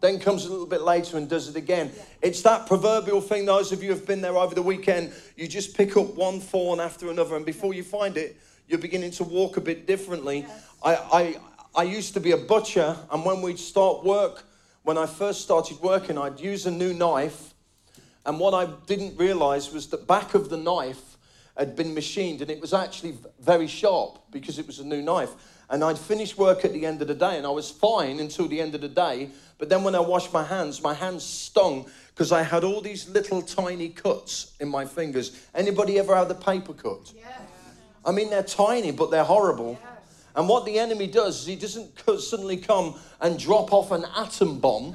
[0.00, 1.90] Then comes a little bit later and does it again.
[2.20, 5.48] It's that proverbial thing, those of you who have been there over the weekend, you
[5.48, 8.36] just pick up one thorn after another, and before you find it,
[8.68, 10.44] you're beginning to walk a bit differently.
[10.84, 11.36] I, I,
[11.74, 14.44] I used to be a butcher, and when we'd start work,
[14.82, 17.54] when I first started working, I'd use a new knife,
[18.26, 21.15] and what I didn't realize was the back of the knife
[21.56, 25.30] had been machined, and it was actually very sharp because it was a new knife.
[25.68, 28.46] And I'd finish work at the end of the day, and I was fine until
[28.46, 29.30] the end of the day.
[29.58, 33.08] But then when I washed my hands, my hands stung because I had all these
[33.08, 35.46] little tiny cuts in my fingers.
[35.54, 37.12] Anybody ever had a paper cut?
[37.16, 37.26] Yeah.
[38.04, 39.78] I mean, they're tiny, but they're horrible.
[39.80, 39.88] Yeah.
[40.36, 41.90] And what the enemy does is he doesn't
[42.20, 44.94] suddenly come and drop off an atom bomb.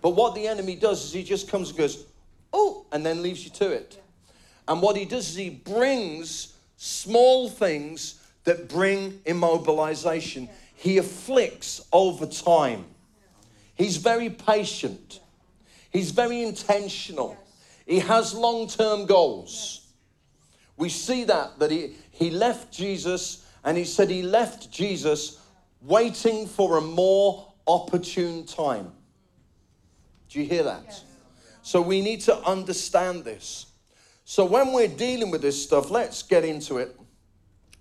[0.00, 2.04] But what the enemy does is he just comes and goes,
[2.52, 4.02] oh, and then leaves you to it.
[4.68, 10.48] And what he does is he brings small things that bring immobilization.
[10.74, 12.84] He afflicts over time.
[13.74, 15.20] He's very patient.
[15.90, 17.36] He's very intentional.
[17.86, 19.86] He has long term goals.
[20.76, 25.40] We see that, that he, he left Jesus and he said he left Jesus
[25.80, 28.92] waiting for a more opportune time.
[30.28, 31.02] Do you hear that?
[31.62, 33.67] So we need to understand this.
[34.30, 36.94] So when we're dealing with this stuff, let's get into it.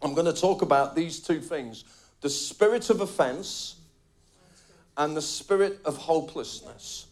[0.02, 1.84] I'm going to talk about these two things
[2.22, 3.76] the spirit of offense
[4.96, 7.08] and the spirit of hopelessness.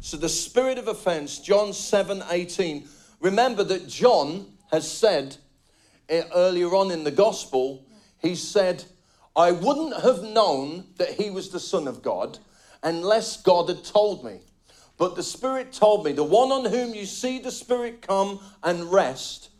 [0.00, 2.88] So, the spirit of offense, John 7 18.
[3.20, 5.36] Remember that John has said
[6.08, 7.86] eh, earlier on in the gospel,
[8.18, 8.82] he said,
[9.36, 12.38] I wouldn't have known that he was the Son of God
[12.82, 14.40] unless God had told me.
[14.96, 18.92] But the Spirit told me, the one on whom you see the Spirit come and
[18.92, 19.50] rest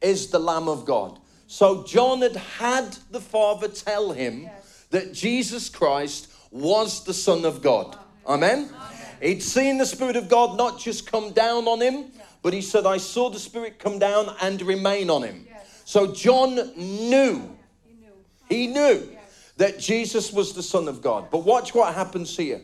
[0.00, 1.18] is the Lamb of God.
[1.46, 4.86] So John had had the Father tell him yes.
[4.90, 7.96] that Jesus Christ was the Son of God.
[8.26, 8.68] Amen?
[8.68, 8.90] Amen?
[9.20, 12.06] He'd seen the Spirit of God not just come down on him,
[12.42, 15.46] but he said, I saw the Spirit come down and remain on him.
[15.48, 15.82] Yes.
[15.84, 18.12] So John knew, he knew,
[18.48, 19.52] he knew yes.
[19.56, 21.30] that Jesus was the Son of God.
[21.30, 22.62] But watch what happens here.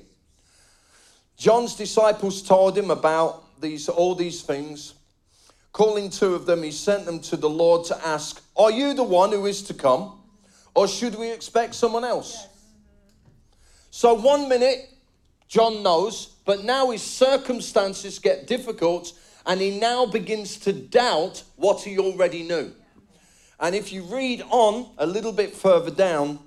[1.37, 4.95] John's disciples told him about these all these things.
[5.73, 9.03] Calling two of them, he sent them to the Lord to ask, Are you the
[9.03, 10.19] one who is to come?
[10.75, 12.35] Or should we expect someone else?
[12.35, 12.49] Yes.
[13.91, 14.89] So, one minute,
[15.49, 19.13] John knows, but now his circumstances get difficult
[19.47, 22.73] and he now begins to doubt what he already knew.
[23.61, 26.39] And if you read on a little bit further down,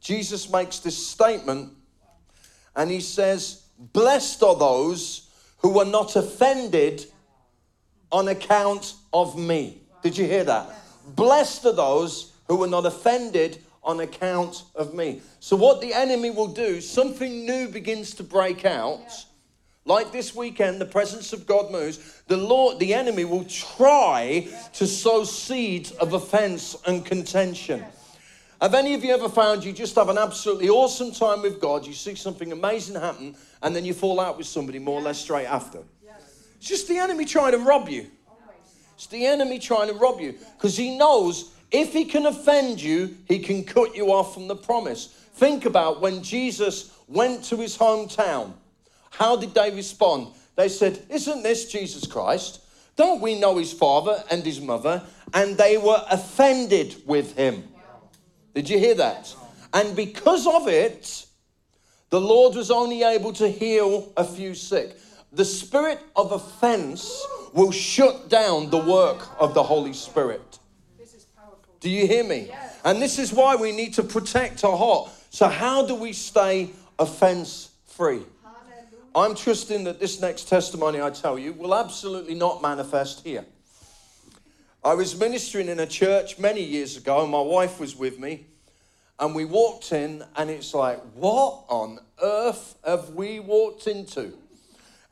[0.00, 1.72] Jesus makes this statement
[2.74, 7.06] and he says, Blessed are those who were not offended
[8.10, 9.78] on account of me.
[10.02, 10.70] Did you hear that?
[11.14, 15.22] Blessed are those who were not offended on account of me.
[15.40, 19.24] So, what the enemy will do, something new begins to break out.
[19.84, 22.22] Like this weekend, the presence of God moves.
[22.26, 27.82] The Lord, the enemy will try to sow seeds of offense and contention.
[28.60, 31.86] Have any of you ever found you just have an absolutely awesome time with God?
[31.86, 35.20] You see something amazing happen, and then you fall out with somebody more or less
[35.20, 35.78] straight after?
[36.56, 38.06] It's just the enemy trying to rob you.
[38.94, 43.16] It's the enemy trying to rob you because he knows if he can offend you,
[43.28, 45.06] he can cut you off from the promise.
[45.34, 48.54] Think about when Jesus went to his hometown.
[49.10, 50.28] How did they respond?
[50.56, 52.60] They said, Isn't this Jesus Christ?
[52.96, 55.04] Don't we know his father and his mother?
[55.32, 57.67] And they were offended with him.
[58.54, 59.34] Did you hear that?
[59.72, 61.26] And because of it,
[62.10, 64.96] the Lord was only able to heal a few sick.
[65.32, 70.58] The spirit of offense will shut down the work of the Holy Spirit.
[71.80, 72.50] Do you hear me?
[72.84, 75.10] And this is why we need to protect our heart.
[75.30, 78.22] So, how do we stay offense free?
[79.14, 83.44] I'm trusting that this next testimony I tell you will absolutely not manifest here.
[84.88, 88.46] I was ministering in a church many years ago, and my wife was with me.
[89.18, 94.32] And we walked in, and it's like, what on earth have we walked into?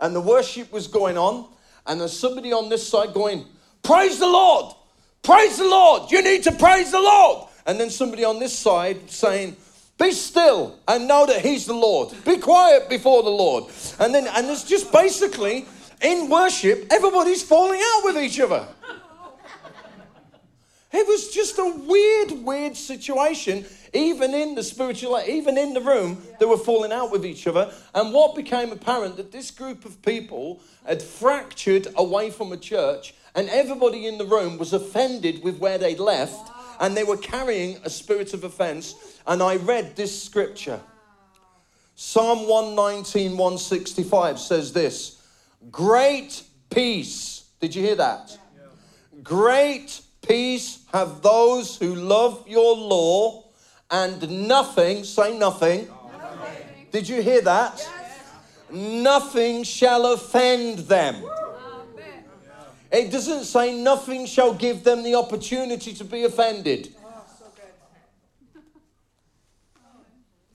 [0.01, 1.49] And the worship was going on,
[1.87, 3.45] and there's somebody on this side going,
[3.83, 4.75] Praise the Lord!
[5.23, 6.11] Praise the Lord!
[6.11, 7.47] You need to praise the Lord!
[7.67, 9.59] And then somebody on this side saying,
[9.99, 12.15] be still and know that He's the Lord.
[12.25, 13.65] Be quiet before the Lord.
[13.99, 15.67] And then, and it's just basically
[16.01, 18.67] in worship, everybody's falling out with each other.
[20.97, 23.67] It was just a weird, weird situation.
[23.93, 27.71] Even in the spiritual, even in the room, they were falling out with each other.
[27.95, 33.15] And what became apparent that this group of people had fractured away from a church,
[33.35, 37.77] and everybody in the room was offended with where they'd left, and they were carrying
[37.85, 38.95] a spirit of offense.
[39.27, 40.81] And I read this scripture.
[41.95, 45.23] Psalm 119, 165 says this
[45.71, 47.45] Great peace.
[47.61, 48.39] Did you hear that?
[49.23, 53.45] Great Peace have those who love your law,
[53.91, 55.87] and nothing, say nothing.
[55.87, 56.57] nothing.
[56.91, 57.77] Did you hear that?
[57.77, 57.93] Yes.
[58.71, 61.23] Nothing shall offend them.
[62.91, 66.95] It doesn't say nothing shall give them the opportunity to be offended.
[67.05, 67.25] Oh,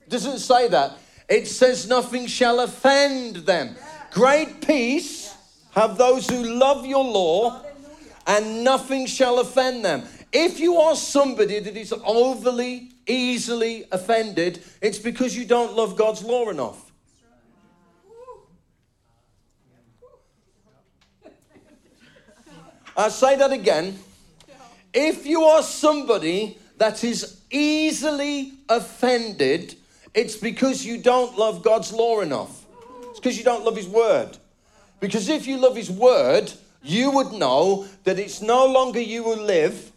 [0.08, 0.98] doesn't say that.
[1.28, 3.76] It says nothing shall offend them.
[4.10, 5.34] Great peace
[5.70, 7.62] have those who love your law
[8.26, 10.04] and nothing shall offend them.
[10.32, 16.22] If you are somebody that is overly, easily offended, it's because you don't love God's
[16.22, 16.90] law enough.
[22.96, 23.98] I say that again.
[24.92, 29.74] If you are somebody that is easily offended,
[30.14, 32.64] it's because you don't love God's law enough.
[33.10, 34.36] It's because you don't love His word.
[35.00, 36.52] Because if you love His word,
[36.82, 39.92] you would know that it's no longer you who live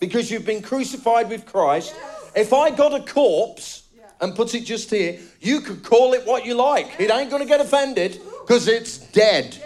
[0.00, 1.94] because you've been crucified with Christ.
[2.34, 3.84] If I got a corpse
[4.20, 6.98] and put it just here, you could call it what you like.
[6.98, 9.56] It ain't going to get offended because it's dead.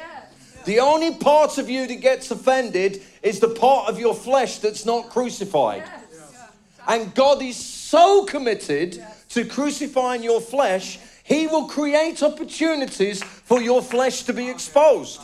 [0.64, 4.84] The only part of you that gets offended is the part of your flesh that's
[4.84, 5.84] not crucified.
[6.88, 13.82] And God is so committed to crucifying your flesh, He will create opportunities for your
[13.82, 15.20] flesh to be exposed.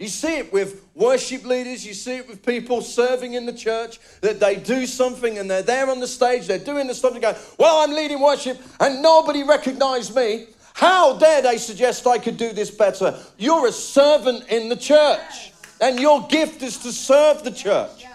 [0.00, 4.00] You see it with worship leaders, you see it with people serving in the church,
[4.22, 7.20] that they do something and they're there on the stage, they're doing the stuff, and
[7.20, 10.46] go, Well, I'm leading worship and nobody recognized me.
[10.72, 13.14] How dare they suggest I could do this better?
[13.36, 18.06] You're a servant in the church, and your gift is to serve the church.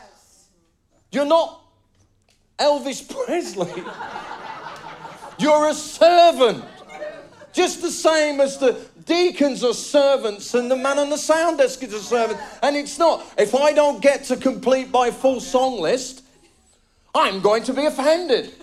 [1.12, 1.62] You're not
[2.58, 3.84] Elvis Presley,
[5.38, 6.66] you're a servant.
[7.54, 11.84] Just the same as the deacons are servants and the man on the sound desk
[11.84, 12.40] is a servant.
[12.62, 13.26] And it's not.
[13.38, 16.24] If I don't get to complete my full song list,
[17.14, 18.54] I'm going to be offended.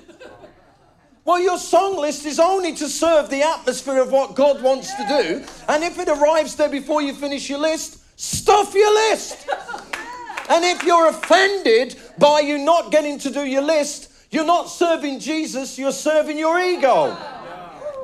[1.25, 5.07] Well, your song list is only to serve the atmosphere of what God wants to
[5.07, 5.45] do.
[5.69, 9.49] And if it arrives there before you finish your list, stuff your list.
[10.51, 15.21] And if you're offended by you not getting to do your list, you're not serving
[15.21, 17.17] Jesus, you're serving your ego.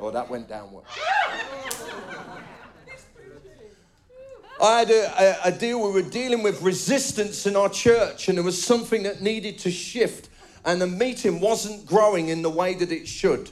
[0.01, 0.85] Oh, that went downward.
[4.61, 8.37] I had a, a, a, deal, we were dealing with resistance in our church, and
[8.37, 10.29] there was something that needed to shift,
[10.65, 13.51] and the meeting wasn't growing in the way that it should.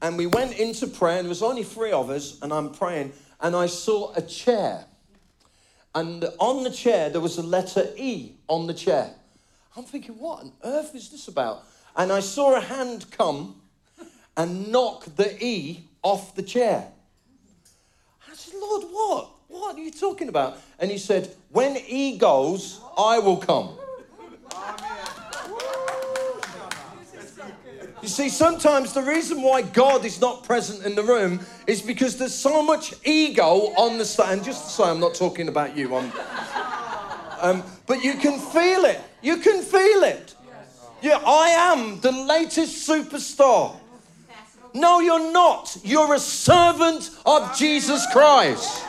[0.00, 3.12] And we went into prayer, and there was only three of us, and I'm praying,
[3.40, 4.84] and I saw a chair.
[5.96, 9.10] And on the chair, there was a letter E on the chair.
[9.76, 11.64] I'm thinking, what on earth is this about?
[11.96, 13.60] And I saw a hand come
[14.36, 16.86] and knock the E off the chair.
[18.30, 19.30] I said, Lord, what?
[19.50, 20.58] What are you talking about?
[20.78, 23.76] And he said, When he goes, I will come.
[28.02, 32.16] You see, sometimes the reason why God is not present in the room is because
[32.16, 34.42] there's so much ego on the stand.
[34.42, 35.94] Just to say, I'm not talking about you.
[37.42, 39.00] Um, but you can feel it.
[39.20, 40.34] You can feel it.
[41.02, 43.76] Yeah, I am the latest superstar.
[44.72, 45.76] No, you're not.
[45.82, 48.84] You're a servant of Jesus Christ.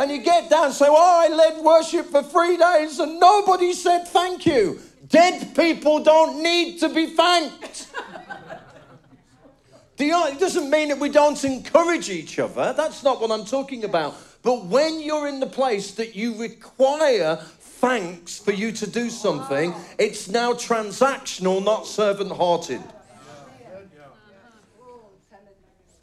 [0.00, 3.74] And you get down and say, Well, I led worship for three days and nobody
[3.74, 4.80] said thank you.
[5.06, 7.88] Dead people don't need to be thanked.
[9.98, 12.72] it doesn't mean that we don't encourage each other.
[12.74, 14.16] That's not what I'm talking about.
[14.42, 19.74] But when you're in the place that you require thanks for you to do something,
[19.98, 22.82] it's now transactional, not servant hearted.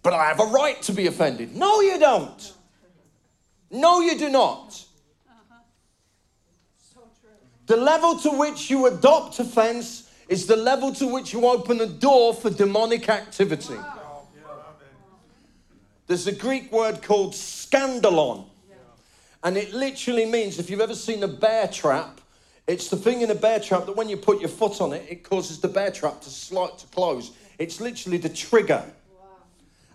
[0.04, 1.56] But I have a right to be offended.
[1.56, 2.57] No, you don't.
[3.70, 4.84] No, you do not.
[7.65, 11.86] The level to which you adopt offense is the level to which you open a
[11.86, 13.78] door for demonic activity.
[16.07, 18.45] There's a Greek word called scandalon,
[19.43, 22.22] and it literally means if you've ever seen a bear trap,
[22.68, 25.05] it's the thing in a bear trap that when you put your foot on it,
[25.09, 27.32] it causes the bear trap to slide to close.
[27.59, 28.84] It's literally the trigger.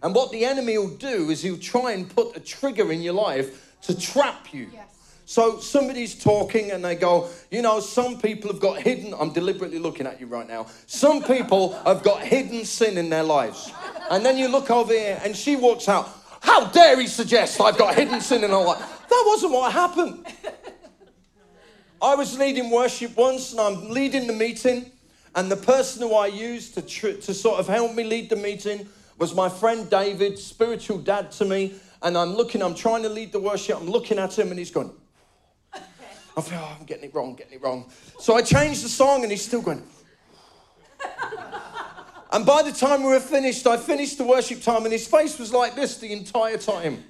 [0.02, 3.14] And what the enemy will do is he'll try and put a trigger in your
[3.14, 4.68] life to trap you.
[4.72, 4.92] Yes.
[5.26, 9.78] So somebody's talking and they go, you know, some people have got hidden, I'm deliberately
[9.78, 10.66] looking at you right now.
[10.86, 13.72] Some people have got hidden sin in their lives.
[14.10, 16.08] And then you look over here and she walks out,
[16.40, 18.80] how dare he suggest I've got hidden sin in my life?
[19.08, 20.26] That wasn't what happened.
[22.02, 24.90] I was leading worship once and I'm leading the meeting
[25.36, 28.36] and the person who I used to, tr- to sort of help me lead the
[28.36, 28.88] meeting
[29.22, 31.74] was my friend David, spiritual dad to me.
[32.02, 33.80] And I'm looking, I'm trying to lead the worship.
[33.80, 34.90] I'm looking at him and he's going,
[35.72, 37.88] I feel, oh, I'm getting it wrong, getting it wrong.
[38.18, 39.84] So I changed the song and he's still going.
[42.32, 45.38] and by the time we were finished, I finished the worship time and his face
[45.38, 47.04] was like this the entire time.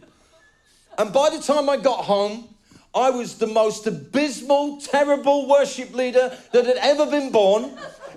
[0.99, 2.47] And by the time I got home,
[2.95, 7.71] I was the most abysmal, terrible worship leader that had ever been born.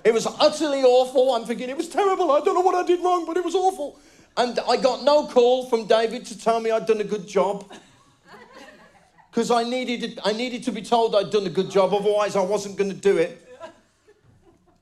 [0.06, 1.34] It was utterly awful.
[1.34, 2.30] I'm thinking it was terrible.
[2.30, 3.98] I don't know what I did wrong, but it was awful.
[4.36, 7.68] And I got no call from David to tell me I'd done a good job.
[9.28, 12.40] Because I needed, I needed to be told I'd done a good job, otherwise, I
[12.42, 13.42] wasn't going to do it.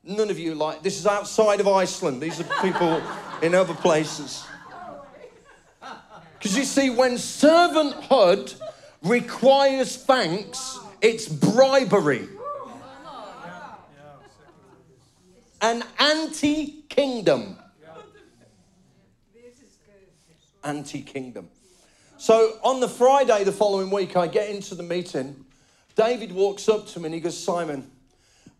[0.04, 2.20] None of you like this is outside of Iceland.
[2.20, 3.00] These are people
[3.40, 4.44] in other places.
[6.34, 8.60] Because you see, when servanthood
[9.02, 12.28] requires thanks, it's bribery.
[15.64, 17.56] An anti kingdom.
[20.62, 21.48] Anti kingdom.
[22.18, 25.44] So on the Friday the following week, I get into the meeting.
[25.94, 27.90] David walks up to me and he goes, Simon,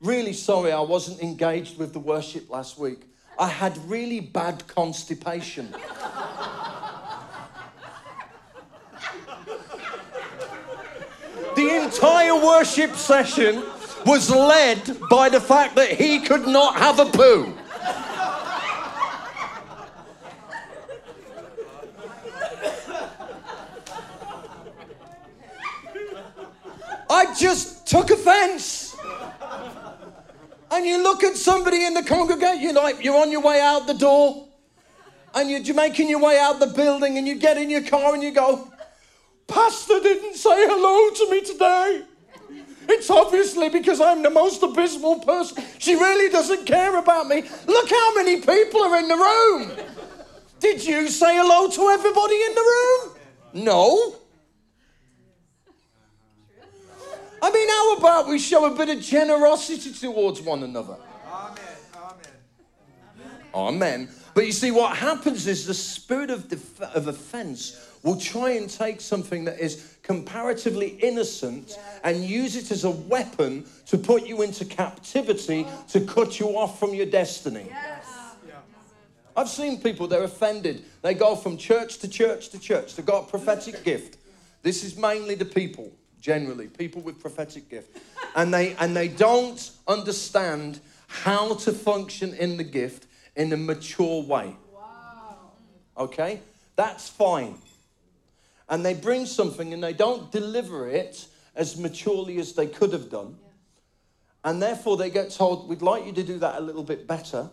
[0.00, 3.02] really sorry I wasn't engaged with the worship last week.
[3.38, 5.70] I had really bad constipation.
[11.54, 13.62] the entire worship session
[14.06, 17.54] was led by the fact that he could not have a poo.
[27.10, 28.96] I just took offense.
[30.70, 33.94] And you look at somebody in the congregation, like, you're on your way out the
[33.94, 34.48] door,
[35.34, 38.22] and you're making your way out the building, and you get in your car and
[38.22, 38.68] you go,
[39.46, 42.02] Pastor didn't say hello to me today.
[42.88, 45.62] It's obviously because I'm the most abysmal person.
[45.78, 47.42] She really doesn't care about me.
[47.66, 49.72] Look how many people are in the room.
[50.60, 53.16] Did you say hello to everybody in the room?
[53.64, 54.16] No.
[57.42, 60.96] I mean, how about we show a bit of generosity towards one another?
[61.30, 61.58] Amen.
[61.94, 62.24] Amen.
[63.54, 64.08] Amen.
[64.34, 68.68] But you see, what happens is the spirit of, def- of offense will try and
[68.70, 74.42] take something that is comparatively innocent and use it as a weapon to put you
[74.42, 77.66] into captivity to cut you off from your destiny.
[79.36, 80.84] I've seen people, they're offended.
[81.02, 82.94] They go from church to church to church.
[82.94, 84.18] They've got a prophetic gift.
[84.62, 85.90] This is mainly the people,
[86.20, 87.98] generally, people with prophetic gift.
[88.36, 94.22] And they, and they don't understand how to function in the gift in a mature
[94.22, 94.54] way.
[95.96, 96.40] Okay?
[96.76, 97.56] That's fine
[98.68, 103.10] and they bring something and they don't deliver it as maturely as they could have
[103.10, 103.36] done.
[104.44, 107.48] And therefore they get told, We'd like you to do that a little bit better.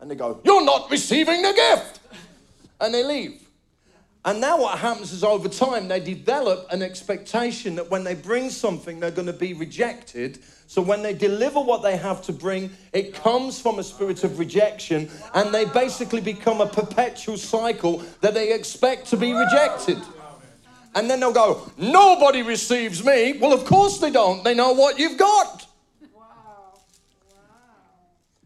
[0.00, 2.00] And they go, You're not receiving the gift.
[2.80, 3.40] And they leave.
[4.26, 8.48] And now what happens is over time they develop an expectation that when they bring
[8.48, 10.38] something, they're going to be rejected.
[10.66, 14.38] So when they deliver what they have to bring, it comes from a spirit of
[14.38, 19.98] rejection, and they basically become a perpetual cycle that they expect to be rejected.
[20.94, 23.38] And then they'll go, Nobody receives me.
[23.38, 24.44] Well, of course they don't.
[24.44, 25.66] They know what you've got.
[26.14, 26.78] Wow!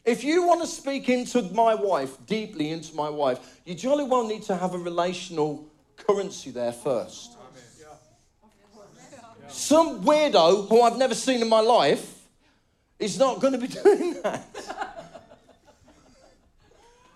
[0.04, 4.26] If you want to speak into my wife, deeply into my wife, you jolly well
[4.26, 7.36] need to have a relational currency there first.
[9.48, 12.26] Some weirdo who I've never seen in my life
[12.98, 14.46] is not going to be doing that.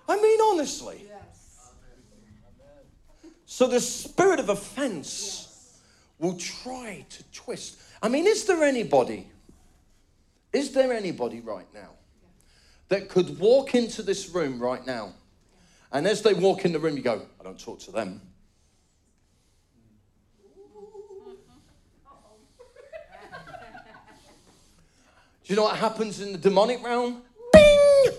[0.08, 1.06] I mean, honestly.
[3.52, 5.78] So the spirit of offense
[6.18, 7.78] will try to twist.
[8.02, 9.28] I mean, is there anybody,
[10.54, 11.90] is there anybody right now
[12.88, 15.12] that could walk into this room right now?
[15.92, 18.22] And as they walk in the room, you go, I don't talk to them.
[25.44, 27.20] Do you know what happens in the demonic realm?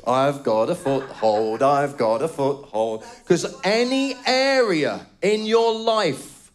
[0.05, 3.03] I've got a foothold, I've got a foothold.
[3.19, 6.51] Because any area in your life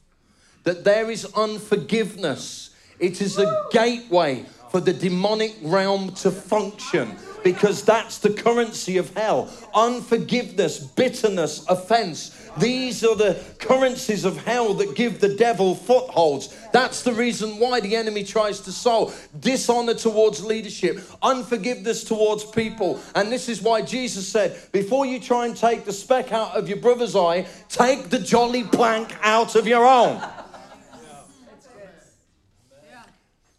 [0.65, 7.83] that there is unforgiveness, it is a gateway for the demonic realm to function because
[7.83, 9.51] that's the currency of hell.
[9.75, 12.35] Unforgiveness, bitterness, offense.
[12.59, 16.57] These are the currencies of hell that give the devil footholds.
[16.73, 23.01] That's the reason why the enemy tries to sow dishonor towards leadership, unforgiveness towards people.
[23.15, 26.69] And this is why Jesus said, before you try and take the speck out of
[26.69, 30.21] your brother's eye, take the jolly plank out of your own.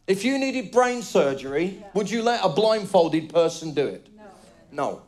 [0.09, 1.87] If you needed brain surgery, yeah.
[1.93, 4.07] would you let a blindfolded person do it?
[4.17, 4.23] No.
[4.71, 5.01] No.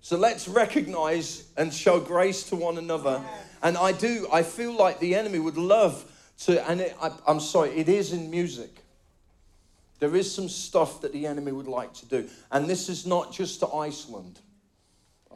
[0.00, 3.20] So let's recognize and show grace to one another.
[3.64, 6.04] And I do, I feel like the enemy would love
[6.42, 8.70] to, and it, I, I'm sorry, it is in music.
[9.98, 12.28] There is some stuff that the enemy would like to do.
[12.52, 14.38] And this is not just to Iceland,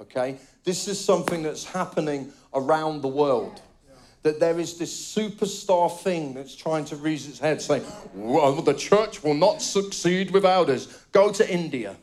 [0.00, 0.36] okay?
[0.62, 3.60] This is something that's happening around the world
[4.22, 8.74] that there is this superstar thing that's trying to raise its head, saying, well, the
[8.74, 10.86] church will not succeed without us.
[11.12, 11.96] Go to India.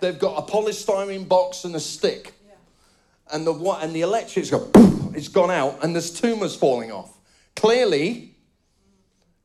[0.00, 2.32] They've got a polystyrene box and a stick.
[3.32, 4.70] And the, and the electric's go,
[5.14, 7.16] it's gone out, and there's tumors falling off.
[7.56, 8.34] Clearly,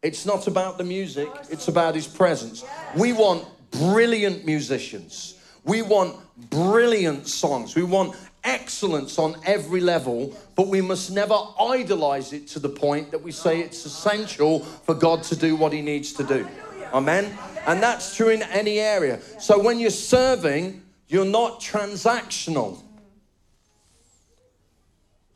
[0.01, 2.63] it's not about the music, it's about his presence.
[2.95, 5.35] We want brilliant musicians.
[5.63, 6.15] We want
[6.49, 7.75] brilliant songs.
[7.75, 13.11] We want excellence on every level, but we must never idolize it to the point
[13.11, 16.47] that we say it's essential for God to do what He needs to do.
[16.93, 17.37] Amen?
[17.67, 19.19] And that's true in any area.
[19.39, 22.81] So when you're serving, you're not transactional.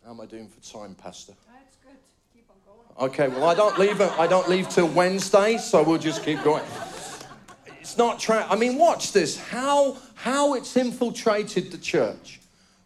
[0.04, 1.34] How am I doing for time, Pastor?
[1.52, 1.98] That's good.
[2.34, 3.12] Keep on going.
[3.12, 4.02] Okay, well I don't leave.
[4.02, 6.64] I don't leave till Wednesday, so we'll just keep going.
[7.80, 8.20] It's not.
[8.20, 9.38] Tra- I mean, watch this.
[9.38, 12.40] How how it's infiltrated the church.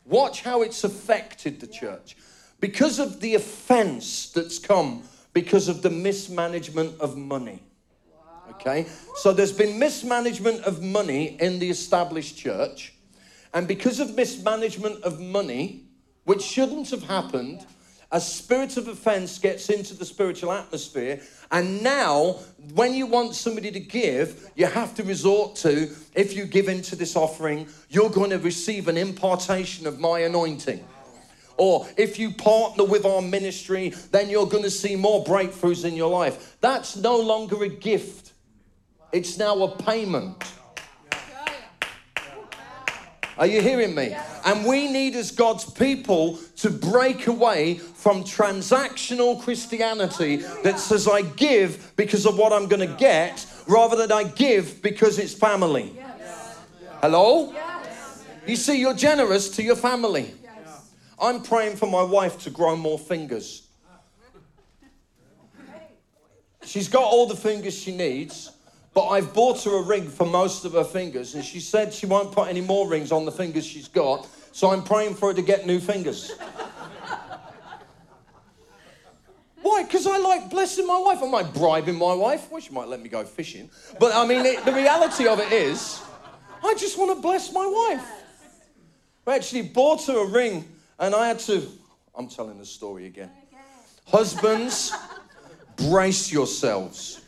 [0.08, 2.16] Watch how it's affected the church.
[2.60, 5.04] Because of the offense that's come
[5.34, 7.62] because of the mismanagement of money.
[8.52, 8.88] Okay?
[9.16, 12.94] So there's been mismanagement of money in the established church.
[13.54, 15.84] And because of mismanagement of money,
[16.24, 17.66] which shouldn't have happened,
[18.12, 21.22] a spirit of offense gets into the spiritual atmosphere.
[21.52, 22.40] And now,
[22.74, 26.96] when you want somebody to give, you have to resort to if you give into
[26.96, 30.86] this offering, you're going to receive an impartation of my anointing.
[31.58, 35.96] Or if you partner with our ministry, then you're going to see more breakthroughs in
[35.96, 36.58] your life.
[36.62, 38.34] That's no longer a gift,
[39.12, 40.44] it's now a payment.
[43.38, 44.16] Are you hearing me?
[44.46, 51.22] And we need, as God's people, to break away from transactional Christianity that says, I
[51.22, 56.00] give because of what I'm going to get, rather than I give because it's family.
[57.02, 57.54] Hello?
[58.48, 60.34] You see, you're generous to your family.
[61.20, 63.68] I'm praying for my wife to grow more fingers.
[66.64, 68.52] She's got all the fingers she needs.
[68.98, 72.08] But I've bought her a ring for most of her fingers, and she said she
[72.08, 75.36] won't put any more rings on the fingers she's got, so I'm praying for her
[75.36, 76.32] to get new fingers.
[79.62, 79.84] Why?
[79.84, 81.20] Because I like blessing my wife.
[81.22, 82.50] I'm like bribing my wife.
[82.50, 83.70] Well, she might let me go fishing.
[84.00, 86.02] But I mean, it, the reality of it is,
[86.64, 88.10] I just want to bless my wife.
[89.28, 90.66] I actually bought her a ring,
[90.98, 91.68] and I had to.
[92.16, 93.30] I'm telling the story again.
[94.08, 94.92] Husbands,
[95.76, 97.22] brace yourselves.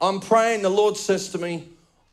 [0.00, 1.68] I'm praying, the Lord says to me,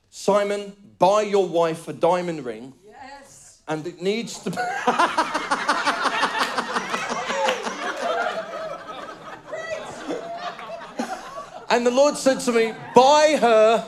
[0.10, 2.74] Simon, buy your wife a diamond ring.
[2.86, 3.62] Yes.
[3.68, 4.58] And it needs to be.
[11.70, 13.80] and the Lord said to me, buy her.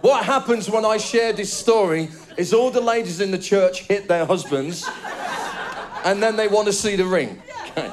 [0.00, 4.08] What happens when I share this story is all the ladies in the church hit
[4.08, 4.88] their husbands
[6.04, 7.40] and then they want to see the ring.
[7.68, 7.92] Okay.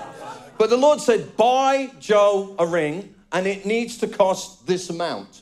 [0.58, 5.42] But the Lord said, buy Joe a ring and it needs to cost this amount.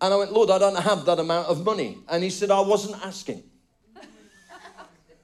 [0.00, 1.98] And I went, Lord, I don't have that amount of money.
[2.08, 3.42] And he said, I wasn't asking.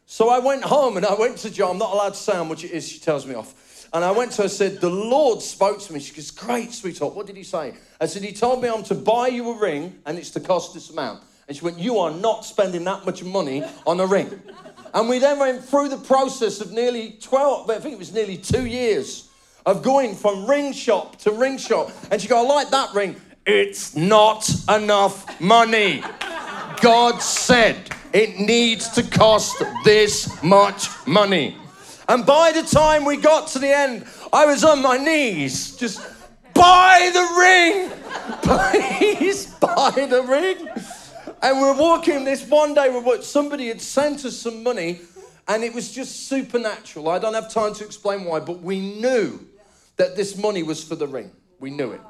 [0.05, 1.71] so I went home and I went to Joe.
[1.71, 2.87] I'm not allowed to say how much it is.
[2.87, 3.89] She tells me off.
[3.93, 6.01] And I went to her said, The Lord spoke to me.
[6.01, 7.15] She goes, Great, sweetheart.
[7.15, 7.75] What did he say?
[8.01, 10.75] I said, He told me I'm to buy you a ring and it's to cost
[10.75, 11.23] this amount.
[11.49, 14.43] And she went, You are not spending that much money on a ring.
[14.93, 18.37] And we then went through the process of nearly 12, I think it was nearly
[18.37, 19.31] two years
[19.67, 21.91] of going from ring shop to ring shop.
[22.11, 23.17] And she go, I like that ring.
[23.45, 26.03] It's not enough money.
[26.81, 31.57] God said it needs to cost this much money.
[32.09, 36.01] And by the time we got to the end, I was on my knees, just
[36.55, 37.91] buy the ring,
[38.43, 40.69] please buy the ring.
[41.43, 42.89] And we're walking this one day,
[43.23, 45.01] somebody had sent us some money,
[45.49, 47.09] and it was just supernatural.
[47.09, 49.47] I don't have time to explain why, but we knew
[49.97, 51.31] that this money was for the ring.
[51.59, 52.01] We knew it.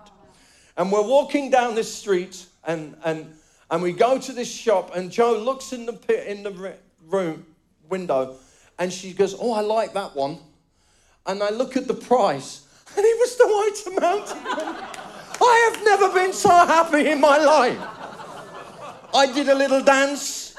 [0.76, 3.32] And we're walking down this street and, and,
[3.70, 6.76] and we go to this shop and Joe looks in the in the
[7.07, 7.47] room
[7.89, 8.37] window
[8.78, 10.39] and she goes, Oh, I like that one.
[11.26, 12.66] And I look at the price
[12.97, 14.93] and it was the right amount.
[15.41, 17.78] I have never been so happy in my life.
[19.14, 20.57] I did a little dance.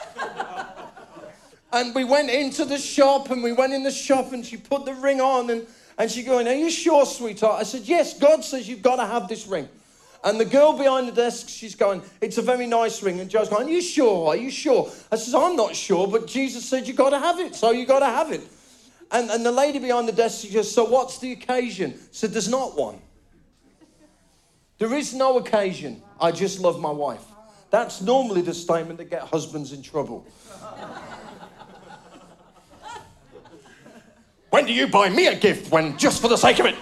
[1.74, 4.86] And we went into the shop and we went in the shop and she put
[4.86, 5.68] the ring on and
[5.98, 7.60] and she going, Are you sure, sweetheart?
[7.60, 9.68] I said, Yes, God says you've got to have this ring.
[10.24, 13.20] And the girl behind the desk, she's going, It's a very nice ring.
[13.20, 14.30] And Joe's going, Are you sure?
[14.30, 14.90] Are you sure?
[15.12, 17.88] I says, I'm not sure, but Jesus said you've got to have it, so you've
[17.88, 18.42] got to have it.
[19.12, 21.94] And, and the lady behind the desk, she goes, So what's the occasion?
[21.96, 23.00] I said, There's not one.
[24.80, 26.04] There is no occasion.
[26.20, 27.24] I just love my wife.
[27.70, 30.26] That's normally the statement that get husbands in trouble.
[34.50, 35.72] When do you buy me a gift?
[35.72, 36.76] When just for the sake of it?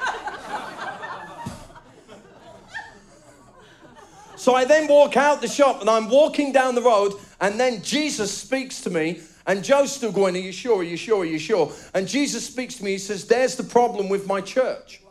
[4.35, 7.81] so I then walk out the shop and I'm walking down the road, and then
[7.81, 9.21] Jesus speaks to me.
[9.47, 10.79] And Joe's still going, Are you sure?
[10.79, 11.19] Are you sure?
[11.19, 11.71] Are you sure?
[11.93, 12.93] And Jesus speaks to me.
[12.93, 15.01] He says, There's the problem with my church.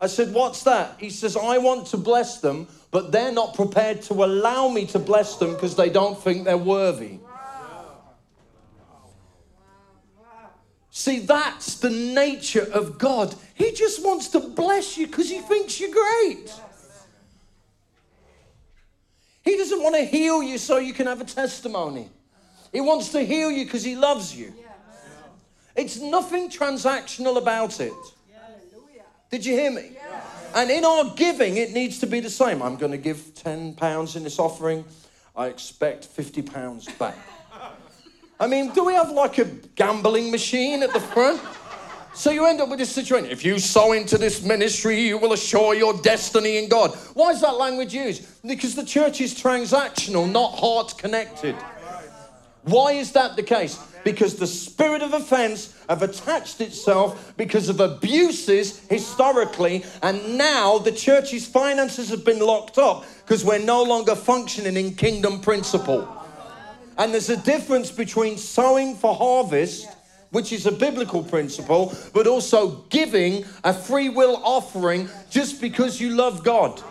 [0.00, 0.96] I said, What's that?
[0.98, 4.98] He says, I want to bless them, but they're not prepared to allow me to
[4.98, 7.18] bless them because they don't think they're worthy.
[11.04, 13.34] See, that's the nature of God.
[13.52, 16.50] He just wants to bless you because he thinks you're great.
[19.42, 22.08] He doesn't want to heal you so you can have a testimony.
[22.72, 24.54] He wants to heal you because he loves you.
[25.76, 27.92] It's nothing transactional about it.
[29.30, 29.98] Did you hear me?
[30.54, 32.62] And in our giving, it needs to be the same.
[32.62, 34.86] I'm going to give £10 in this offering.
[35.36, 37.18] I expect £50 back.
[38.40, 41.40] I mean, do we have like a gambling machine at the front?
[42.14, 43.28] So you end up with this situation.
[43.30, 46.94] If you sow into this ministry, you will assure your destiny in God.
[47.14, 48.26] Why is that language used?
[48.46, 51.56] Because the church is transactional, not heart connected.
[52.62, 53.78] Why is that the case?
[54.04, 60.92] Because the spirit of offense have attached itself because of abuses historically, and now the
[60.92, 66.23] church's finances have been locked up because we're no longer functioning in kingdom principle.
[66.96, 69.88] And there's a difference between sowing for harvest
[70.34, 76.10] which is a biblical principle, but also giving a free will offering just because you
[76.10, 76.82] love God.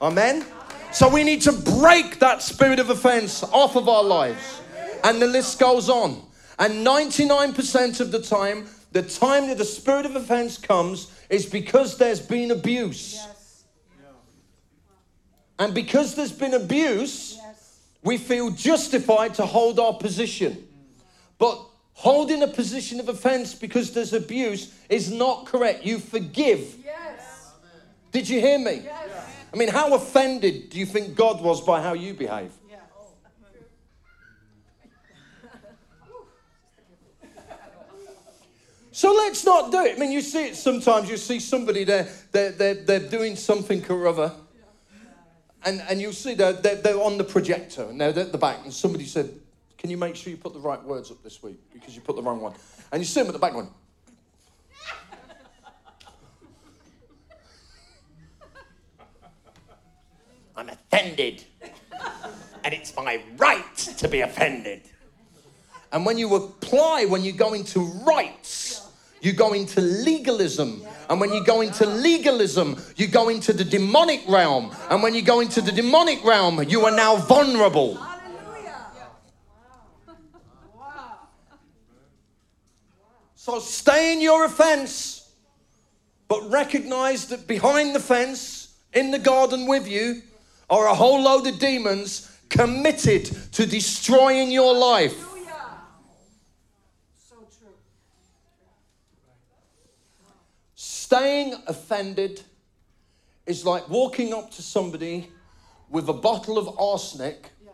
[0.00, 0.46] Amen?
[0.90, 4.62] So we need to break that spirit of offense off of our lives.
[5.04, 6.22] And the list goes on.
[6.58, 11.98] And 99% of the time, the time that the spirit of offense comes is because
[11.98, 13.22] there's been abuse.
[15.58, 17.38] And because there's been abuse,
[18.02, 20.66] we feel justified to hold our position.
[21.38, 21.60] But
[21.92, 25.84] holding a position of offense because there's abuse is not correct.
[25.84, 26.76] You forgive.
[26.84, 27.52] Yes.
[28.12, 28.82] Did you hear me?
[28.84, 29.10] Yes.
[29.52, 32.52] I mean, how offended do you think God was by how you behave?
[38.92, 39.96] So let's not do it.
[39.96, 41.08] I mean, you see it sometimes.
[41.08, 44.30] You see somebody there, they're, they're, they're doing something or other,
[45.64, 48.60] and, and you see they're, they're, they're on the projector and they're at the back,
[48.64, 49.30] and somebody said,
[49.78, 51.58] can you make sure you put the right words up this week?
[51.72, 52.52] Because you put the wrong one.
[52.92, 53.68] And you see them at the back one.
[60.54, 61.44] I'm offended.
[62.64, 64.82] and it's my right to be offended.
[65.92, 68.89] And when you apply, when you go into rights,
[69.20, 70.82] you go into legalism.
[71.08, 74.74] And when you go into legalism, you go into the demonic realm.
[74.88, 77.98] And when you go into the demonic realm, you are now vulnerable.
[83.34, 85.28] So stay in your offense,
[86.28, 90.22] but recognize that behind the fence, in the garden with you,
[90.68, 95.18] are a whole load of demons committed to destroying your life.
[97.16, 97.74] So true.
[101.10, 102.40] Staying offended
[103.44, 105.28] is like walking up to somebody
[105.88, 107.72] with a bottle of arsenic yeah.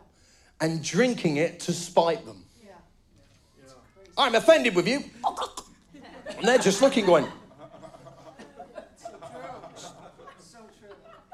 [0.62, 2.42] and drinking it to spite them.
[4.16, 5.04] I'm offended with you.
[6.38, 7.26] And they're just looking, going,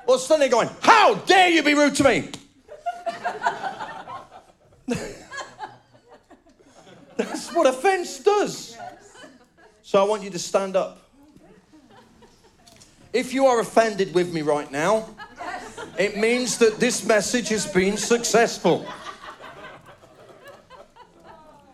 [0.07, 2.30] Or suddenly going, How dare you be rude to me?
[7.16, 8.76] That's what offense does.
[9.82, 10.98] So I want you to stand up.
[13.12, 15.08] If you are offended with me right now,
[15.98, 18.86] it means that this message has been successful.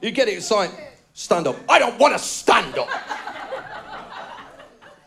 [0.02, 0.32] You get it?
[0.32, 0.70] It's like,
[1.14, 1.56] stand up.
[1.68, 2.88] I don't want to stand up.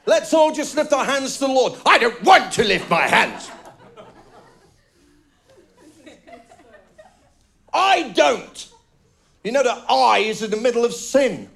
[0.05, 1.73] Let's all just lift our hands to the Lord.
[1.85, 3.51] I don't want to lift my hands.
[7.73, 8.69] I don't.
[9.43, 11.49] You know that I is in the middle of sin.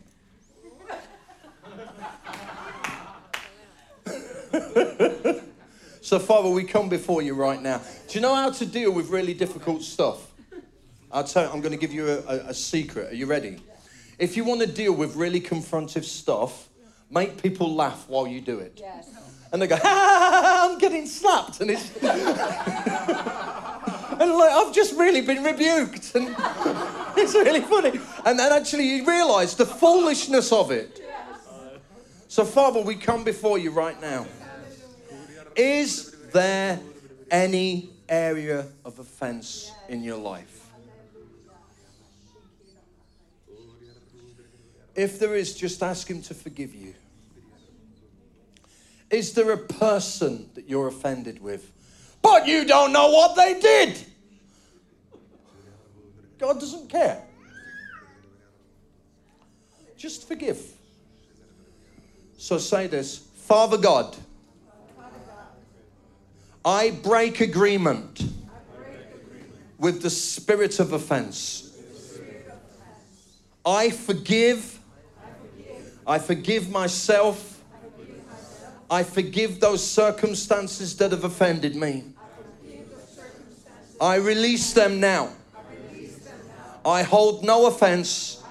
[6.01, 7.82] so, Father, we come before you right now.
[8.08, 10.32] Do you know how to deal with really difficult stuff?
[11.12, 13.12] I'll tell you, I'm going to give you a, a, a secret.
[13.12, 13.58] Are you ready?
[14.18, 16.70] If you want to deal with really confrontive stuff,
[17.10, 18.78] make people laugh while you do it.
[18.78, 19.10] Yes.
[19.51, 21.62] And they go, ha, I'm getting slapped.
[21.62, 21.95] And it's.
[22.01, 22.12] and
[24.34, 26.16] like, I've just really been rebuked.
[26.16, 26.36] And
[27.18, 27.99] it's really funny.
[28.26, 31.01] And then actually you realize the foolishness of it.
[32.28, 34.28] So, Father, we come before you right now.
[35.56, 36.80] Is there
[37.32, 40.70] any area of offense in your life?
[44.95, 46.93] If there is, just ask Him to forgive you.
[49.10, 51.72] Is there a person that you're offended with?
[52.22, 53.97] But you don't know what they did.
[56.38, 57.22] God doesn't care.
[59.97, 60.60] Just forgive.
[62.38, 64.16] So say this Father God,
[66.66, 68.26] I break agreement
[69.78, 71.78] with the spirit of offense.
[73.63, 74.80] I forgive
[76.07, 77.63] I forgive myself.
[78.89, 82.03] I forgive those circumstances that have offended me.
[83.99, 85.30] I release them now.
[86.86, 88.43] I hold no offense,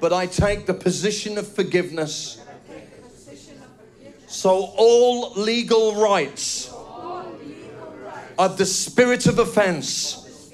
[0.00, 2.42] but I take the position of forgiveness.
[4.26, 6.69] So all legal rights
[8.40, 10.50] of the spirit of offense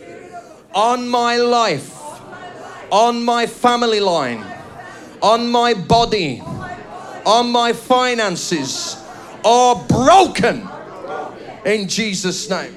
[0.74, 1.98] on my life,
[2.92, 4.44] on my family line
[5.22, 6.40] on my body,
[7.24, 9.02] on my finances
[9.44, 10.68] are broken
[11.64, 12.74] in Jesus' name.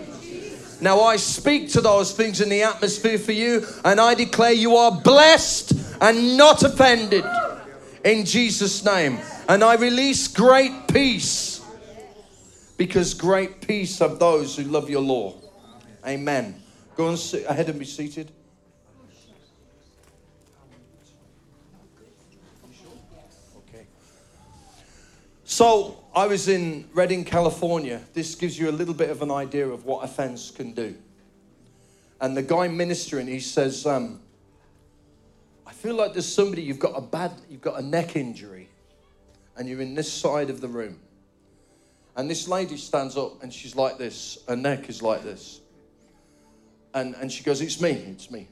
[0.81, 4.77] Now I speak to those things in the atmosphere for you, and I declare you
[4.77, 7.25] are blessed and not offended
[8.05, 9.19] in Jesus' name.
[9.49, 11.58] And I release great peace
[12.79, 15.35] because great peace have those who love your law.
[16.07, 16.55] Amen.
[16.95, 18.31] Go and sit ahead and be seated.
[25.43, 27.99] So I was in Redding, California.
[28.13, 30.95] This gives you a little bit of an idea of what offense can do.
[32.21, 34.21] And the guy ministering, he says, um,
[35.67, 38.69] I feel like there's somebody, you've got a bad, you've got a neck injury,
[39.57, 40.97] and you're in this side of the room.
[42.19, 45.61] And this lady stands up and she's like this, her neck is like this.
[46.93, 48.49] And, and she goes, It's me, it's me.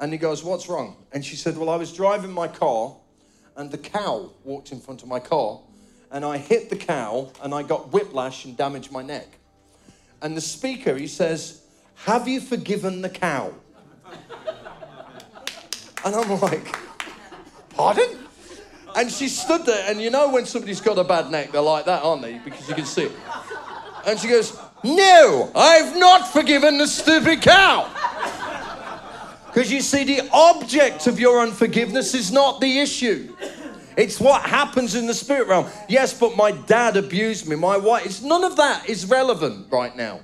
[0.00, 0.96] And he goes, What's wrong?
[1.12, 2.96] And she said, Well, I was driving my car
[3.54, 5.60] and the cow walked in front of my car
[6.10, 9.38] and I hit the cow and I got whiplash and damaged my neck.
[10.20, 11.62] And the speaker, he says,
[11.94, 13.54] Have you forgiven the cow?
[16.02, 16.76] And I'm like,
[17.68, 18.18] Pardon?
[18.96, 21.84] And she stood there, and you know when somebody's got a bad neck, they're like
[21.84, 22.38] that, aren't they?
[22.38, 23.12] Because you can see it.
[24.06, 27.88] And she goes, No, I've not forgiven the stupid cow.
[29.46, 33.34] Because you see, the object of your unforgiveness is not the issue.
[33.96, 35.68] It's what happens in the spirit realm.
[35.88, 37.56] Yes, but my dad abused me.
[37.56, 38.06] My wife.
[38.06, 40.20] It's none of that is relevant right now.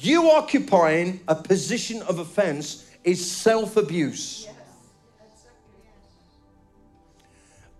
[0.00, 4.48] You occupying a position of offense is self abuse.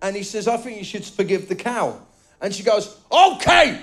[0.04, 1.98] And he says, I think you should forgive the cow.
[2.38, 3.80] And she goes, Okay,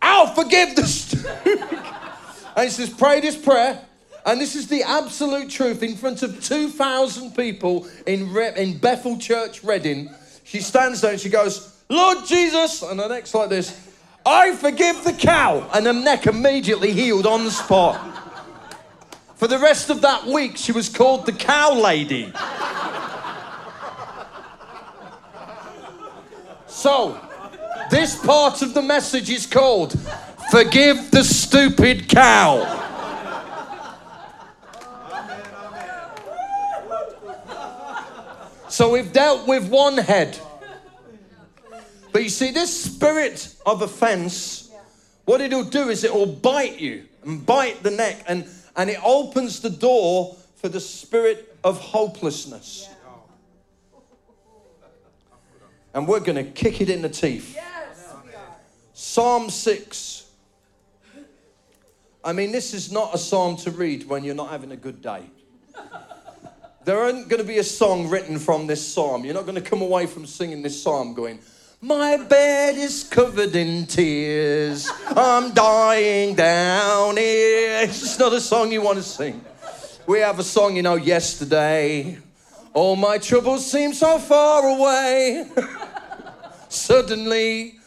[0.00, 1.58] I'll forgive the stupid.
[2.56, 3.84] and he says, Pray this prayer.
[4.24, 9.18] And this is the absolute truth in front of 2,000 people in, Re- in Bethel
[9.18, 10.10] Church, Redding.
[10.44, 12.82] She stands there and she goes, Lord Jesus.
[12.82, 13.90] And her neck's like this.
[14.24, 15.68] I forgive the cow.
[15.74, 17.98] And her neck immediately healed on the spot.
[19.34, 22.32] For the rest of that week, she was called the cow lady.
[26.80, 27.20] So,
[27.90, 29.92] this part of the message is called
[30.50, 32.64] Forgive the Stupid Cow.
[38.70, 40.38] So we've dealt with one head.
[42.12, 44.70] But you see, this spirit of offense,
[45.26, 49.00] what it'll do is it will bite you and bite the neck, and, and it
[49.04, 52.88] opens the door for the spirit of hopelessness.
[55.92, 57.58] And we're going to kick it in the teeth.
[58.92, 60.26] Psalm 6.
[62.22, 65.00] I mean, this is not a psalm to read when you're not having a good
[65.00, 65.24] day.
[66.84, 69.24] There isn't going to be a song written from this psalm.
[69.24, 71.38] You're not going to come away from singing this psalm going,
[71.80, 74.90] My bed is covered in tears.
[75.08, 77.82] I'm dying down here.
[77.82, 79.44] It's just not a song you want to sing.
[80.06, 82.18] We have a song, you know, yesterday.
[82.72, 85.50] All my troubles seem so far away.
[86.68, 87.80] Suddenly,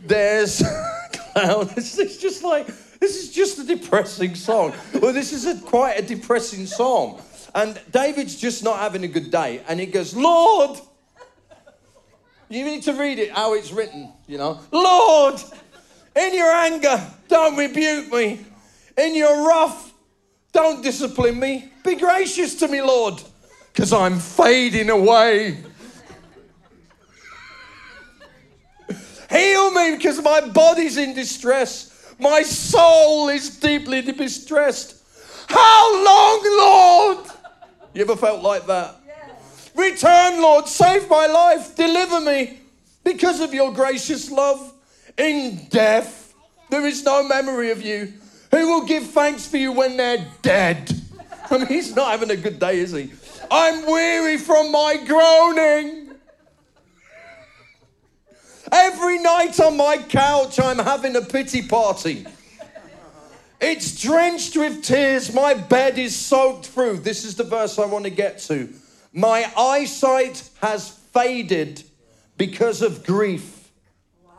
[0.00, 1.72] there's a cloud.
[1.76, 2.66] It's, it's just like,
[3.00, 4.74] this is just a depressing song.
[4.94, 7.22] Well, this is a, quite a depressing song.
[7.54, 9.62] And David's just not having a good day.
[9.68, 10.78] And he goes, Lord,
[12.48, 14.60] you need to read it how it's written, you know.
[14.72, 15.40] Lord,
[16.16, 18.44] in your anger, don't rebuke me.
[18.96, 19.92] In your wrath,
[20.52, 21.72] don't discipline me.
[21.84, 23.22] Be gracious to me, Lord,
[23.78, 25.56] because I'm fading away.
[29.30, 32.12] Heal me because my body's in distress.
[32.18, 35.00] My soul is deeply distressed.
[35.48, 37.30] How long, Lord?
[37.94, 38.96] You ever felt like that?
[39.76, 42.58] Return, Lord, save my life, deliver me
[43.04, 44.74] because of your gracious love.
[45.16, 46.34] In death,
[46.68, 48.12] there is no memory of you.
[48.50, 50.90] Who will give thanks for you when they're dead?
[51.48, 53.12] I mean, he's not having a good day, is he?
[53.50, 56.14] I'm weary from my groaning.
[58.70, 62.26] Every night on my couch, I'm having a pity party.
[63.60, 65.32] It's drenched with tears.
[65.32, 66.98] My bed is soaked through.
[66.98, 68.68] This is the verse I want to get to.
[69.12, 71.82] My eyesight has faded
[72.36, 73.70] because of grief.
[74.24, 74.32] Wow.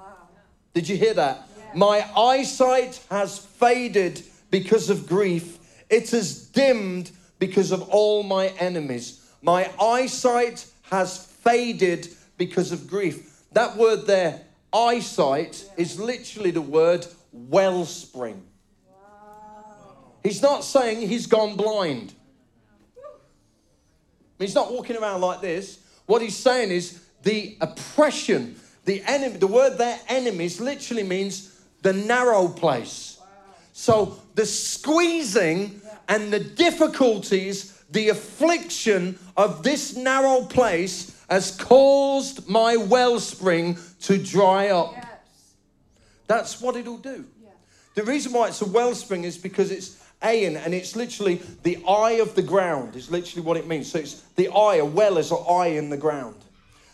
[0.73, 1.49] Did you hear that?
[1.57, 1.63] Yeah.
[1.75, 5.57] My eyesight has faded because of grief.
[5.89, 9.25] It has dimmed because of all my enemies.
[9.41, 13.43] My eyesight has faded because of grief.
[13.53, 14.41] That word there,
[14.73, 18.43] eyesight, is literally the word wellspring.
[20.23, 22.13] He's not saying he's gone blind.
[24.37, 25.79] He's not walking around like this.
[26.05, 31.93] What he's saying is the oppression, the enemy, the word there, enemies, literally means the
[31.93, 33.19] narrow place.
[33.73, 42.75] So the squeezing and the difficulties, the affliction of this narrow place has caused my
[42.75, 44.93] wellspring to dry up.
[44.95, 45.05] Yes.
[46.27, 47.25] That's what it'll do.
[47.41, 47.49] Yeah.
[47.95, 52.19] The reason why it's a wellspring is because it's Ain, and it's literally the eye
[52.19, 53.89] of the ground, is literally what it means.
[53.89, 56.35] So it's the eye, a well is an eye in the ground.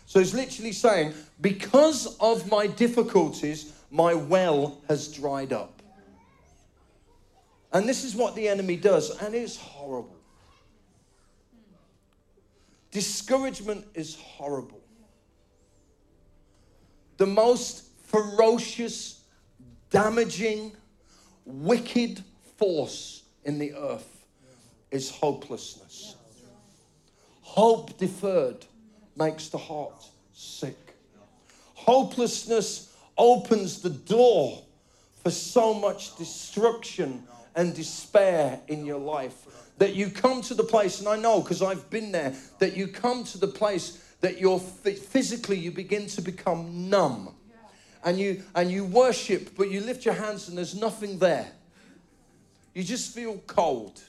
[0.06, 5.75] So it's literally saying, because of my difficulties, my well has dried up.
[7.76, 10.16] And this is what the enemy does, and it's horrible.
[12.90, 14.80] Discouragement is horrible.
[17.18, 19.20] The most ferocious,
[19.90, 20.72] damaging,
[21.44, 22.24] wicked
[22.56, 24.24] force in the earth
[24.90, 26.16] is hopelessness.
[27.42, 28.64] Hope deferred
[29.16, 30.02] makes the heart
[30.32, 30.96] sick.
[31.74, 34.62] Hopelessness opens the door
[35.22, 37.22] for so much destruction
[37.56, 39.46] and despair in your life
[39.78, 42.86] that you come to the place, and I know because I've been there, that you
[42.86, 47.34] come to the place that you're physically you begin to become numb.
[48.04, 51.50] And you and you worship, but you lift your hands and there's nothing there.
[52.72, 54.00] You just feel cold.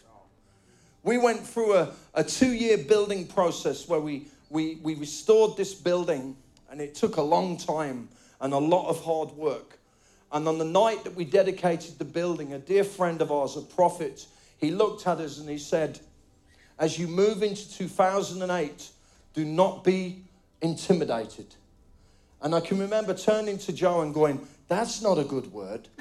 [1.04, 5.74] We went through a, a two year building process where we, we, we restored this
[5.74, 6.36] building,
[6.70, 9.80] and it took a long time and a lot of hard work.
[10.32, 13.62] And on the night that we dedicated the building, a dear friend of ours, a
[13.62, 14.26] prophet,
[14.58, 16.00] he looked at us and he said,
[16.78, 18.90] As you move into 2008,
[19.34, 20.24] do not be
[20.62, 21.56] intimidated.
[22.42, 25.88] And I can remember turning to Joe and going, That's not a good word.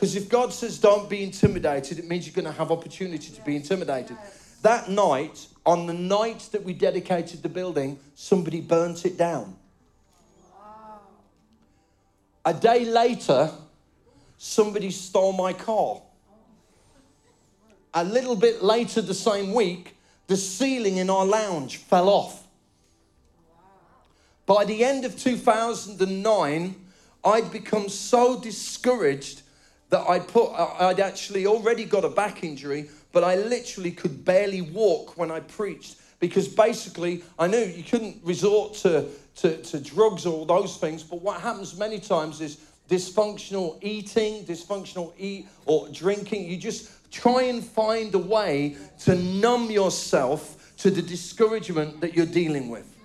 [0.00, 3.40] Because if God says don't be intimidated, it means you're going to have opportunity to
[3.42, 4.16] be intimidated.
[4.62, 9.56] That night, on the night that we dedicated the building, somebody burnt it down.
[12.44, 13.50] A day later,
[14.38, 16.00] somebody stole my car.
[17.92, 22.46] A little bit later the same week, the ceiling in our lounge fell off.
[24.46, 26.74] By the end of 2009,
[27.24, 29.42] I'd become so discouraged
[29.90, 34.62] that I put, I'd actually already got a back injury, but I literally could barely
[34.62, 39.06] walk when I preached because basically I knew you couldn't resort to,
[39.36, 41.02] to, to drugs or those things.
[41.02, 42.58] But what happens many times is
[42.88, 46.44] dysfunctional eating, dysfunctional eat or drinking.
[46.44, 52.26] You just try and find a way to numb yourself to the discouragement that you're
[52.26, 52.99] dealing with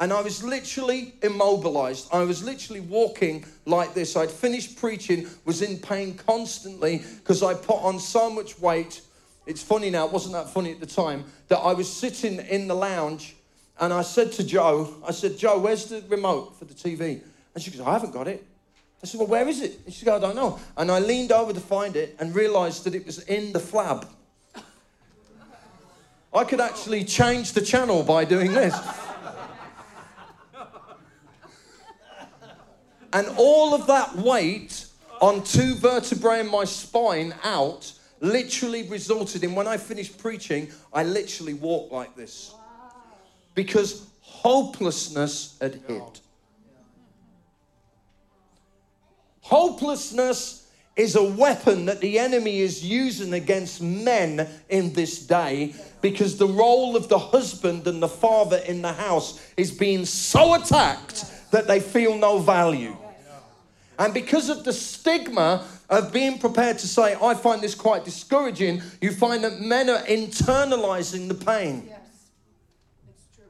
[0.00, 2.08] and I was literally immobilized.
[2.12, 4.16] I was literally walking like this.
[4.16, 9.00] I'd finished preaching, was in pain constantly because I put on so much weight.
[9.46, 12.68] It's funny now, it wasn't that funny at the time, that I was sitting in
[12.68, 13.34] the lounge
[13.80, 17.22] and I said to Joe, I said, Joe, where's the remote for the TV?
[17.54, 18.44] And she goes, I haven't got it.
[19.02, 19.80] I said, Well, where is it?
[19.84, 20.58] And she goes, I don't know.
[20.76, 24.06] And I leaned over to find it and realized that it was in the flab.
[26.32, 28.74] I could actually change the channel by doing this.
[33.12, 34.86] And all of that weight
[35.20, 41.04] on two vertebrae in my spine out literally resulted in when I finished preaching, I
[41.04, 42.54] literally walked like this.
[43.54, 46.20] Because hopelessness had hit.
[49.40, 56.36] Hopelessness is a weapon that the enemy is using against men in this day because
[56.36, 61.24] the role of the husband and the father in the house is being so attacked
[61.50, 62.96] that they feel no value.
[63.98, 68.80] And because of the stigma of being prepared to say, I find this quite discouraging,
[69.00, 71.84] you find that men are internalizing the pain.
[71.88, 71.98] Yes,
[73.08, 73.44] it's true.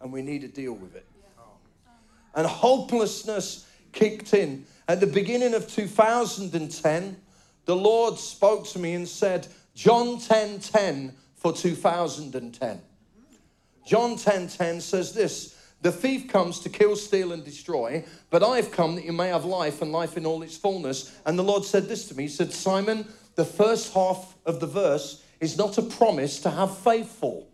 [0.00, 1.04] And we need to deal with it.
[2.34, 4.64] And hopelessness kicked in.
[4.86, 7.16] At the beginning of 2010,
[7.66, 12.80] the Lord spoke to me and said, John 10 10 for 2010.
[13.86, 18.72] John 10 10 says this the thief comes to kill, steal, and destroy, but I've
[18.72, 21.16] come that you may have life and life in all its fullness.
[21.24, 23.06] And the Lord said this to me He said, Simon,
[23.36, 27.44] the first half of the verse is not a promise to have faith for.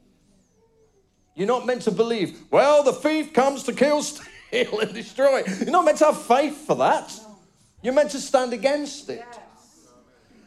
[1.34, 5.42] You're not meant to believe, well, the thief comes to kill, steal, and destroy.
[5.60, 7.12] You're not meant to have faith for that.
[7.82, 9.26] You're meant to stand against it.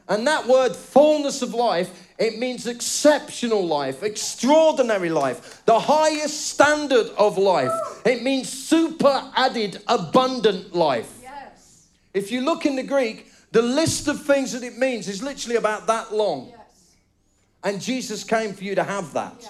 [0.10, 7.08] And that word, fullness of life, it means exceptional life, extraordinary life, the highest standard
[7.18, 7.72] of life.
[8.06, 11.20] It means super added, abundant life.
[11.22, 11.88] Yes.
[12.14, 15.58] If you look in the Greek, the list of things that it means is literally
[15.58, 16.48] about that long.
[16.50, 16.96] Yes.
[17.64, 19.36] And Jesus came for you to have that.
[19.42, 19.50] Yeah.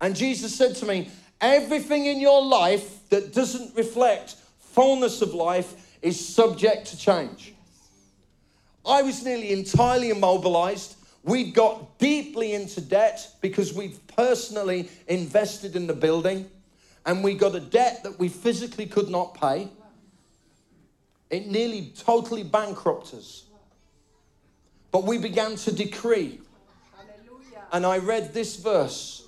[0.00, 1.10] And Jesus said to me,
[1.40, 7.54] Everything in your life that doesn't reflect fullness of life is subject to change.
[8.84, 10.96] I was nearly entirely immobilized.
[11.22, 16.50] We'd got deeply into debt because we've personally invested in the building
[17.06, 19.68] and we got a debt that we physically could not pay.
[21.30, 23.44] It nearly totally bankrupted us.
[24.90, 26.40] But we began to decree.
[27.72, 29.26] And I read this verse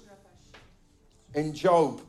[1.34, 2.02] in Job.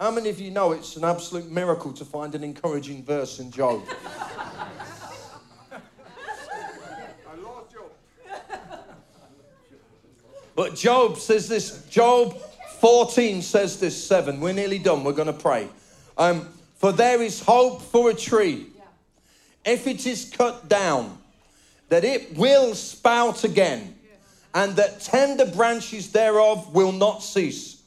[0.00, 3.50] How many of you know it's an absolute miracle to find an encouraging verse in
[3.50, 3.82] Job?
[10.54, 12.40] But Job says this, Job
[12.80, 14.40] 14 says this, 7.
[14.40, 15.04] We're nearly done.
[15.04, 15.68] We're going to pray.
[16.18, 18.66] Um, for there is hope for a tree.
[19.64, 21.18] If it is cut down,
[21.88, 23.94] that it will spout again,
[24.54, 27.82] and that tender branches thereof will not cease.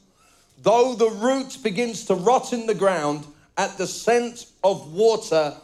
[0.62, 3.26] Though the root begins to rot in the ground,
[3.58, 5.54] at the scent of water,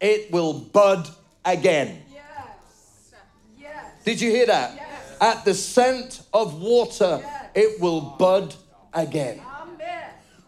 [0.00, 1.08] it will bud
[1.44, 2.02] again.
[2.12, 3.14] Yes.
[3.58, 3.84] Yes.
[4.04, 4.74] Did you hear that?
[4.76, 4.87] Yes.
[5.20, 8.54] At the scent of water, it will bud
[8.92, 9.40] again.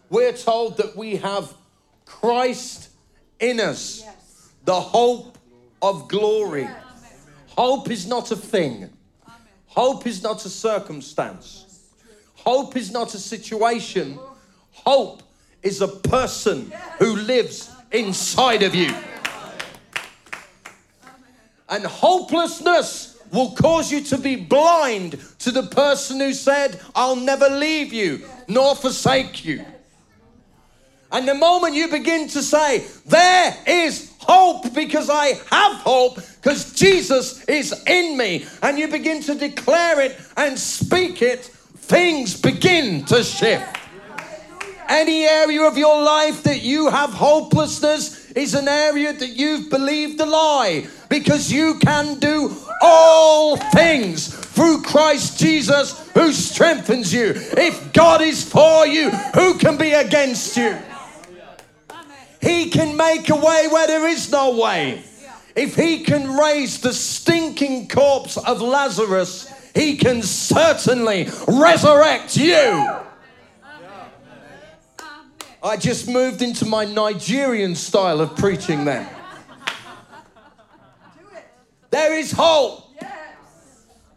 [0.09, 1.53] We're told that we have
[2.05, 2.89] Christ
[3.39, 4.05] in us,
[4.65, 5.37] the hope
[5.81, 6.67] of glory.
[7.47, 8.89] Hope is not a thing,
[9.67, 11.79] hope is not a circumstance,
[12.35, 14.19] hope is not a situation.
[14.73, 15.21] Hope
[15.61, 18.93] is a person who lives inside of you.
[21.69, 27.49] And hopelessness will cause you to be blind to the person who said, I'll never
[27.49, 29.65] leave you nor forsake you.
[31.11, 36.73] And the moment you begin to say, There is hope because I have hope because
[36.73, 43.03] Jesus is in me, and you begin to declare it and speak it, things begin
[43.05, 43.77] to shift.
[44.87, 50.17] Any area of your life that you have hopelessness is an area that you've believed
[50.17, 57.33] the lie because you can do all things through Christ Jesus who strengthens you.
[57.35, 60.77] If God is for you, who can be against you?
[62.41, 65.03] He can make a way where there is no way.
[65.55, 72.89] If he can raise the stinking corpse of Lazarus, he can certainly resurrect you.
[75.63, 79.07] I just moved into my Nigerian style of preaching then.
[81.91, 82.87] There is hope.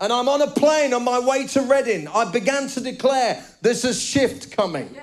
[0.01, 2.09] And I'm on a plane on my way to Redding.
[2.09, 4.97] I began to declare there's a shift coming.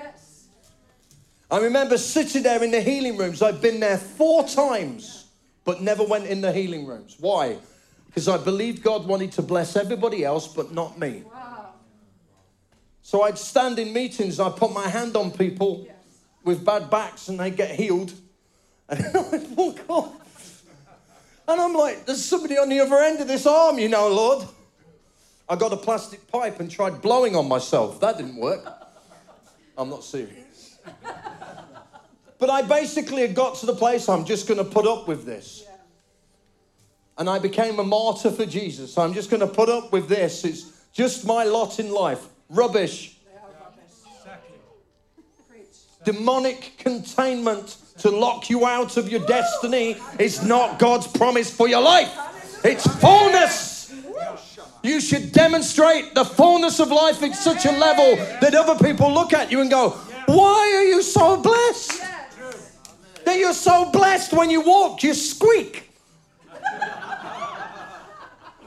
[1.50, 3.40] I remember sitting there in the healing rooms.
[3.42, 5.26] I've been there four times,
[5.64, 7.16] but never went in the healing rooms.
[7.20, 7.58] Why?
[8.06, 11.22] Because I believed God wanted to bless everybody else, but not me.
[11.32, 11.74] Wow.
[13.02, 15.86] So I'd stand in meetings, I'd put my hand on people
[16.44, 18.12] with bad backs, and they'd get healed.
[18.88, 20.64] And I'd walk off.
[21.48, 24.46] And I'm like, there's somebody on the other end of this arm, you know, Lord.
[25.48, 28.00] I got a plastic pipe and tried blowing on myself.
[28.00, 28.64] That didn't work.
[29.76, 30.78] I'm not serious.
[32.38, 35.24] But I basically had got to the place I'm just going to put up with
[35.24, 35.64] this.
[37.18, 38.96] And I became a martyr for Jesus.
[38.96, 40.44] I'm just going to put up with this.
[40.44, 42.22] It's just my lot in life.
[42.22, 43.11] They rubbish.
[46.04, 51.80] Demonic containment to lock you out of your destiny is not God's promise for your
[51.80, 52.10] life.
[52.64, 53.94] It's fullness.
[54.82, 59.32] You should demonstrate the fullness of life at such a level that other people look
[59.32, 59.90] at you and go,
[60.26, 62.02] Why are you so blessed?
[63.24, 65.88] That you're so blessed when you walk, you squeak.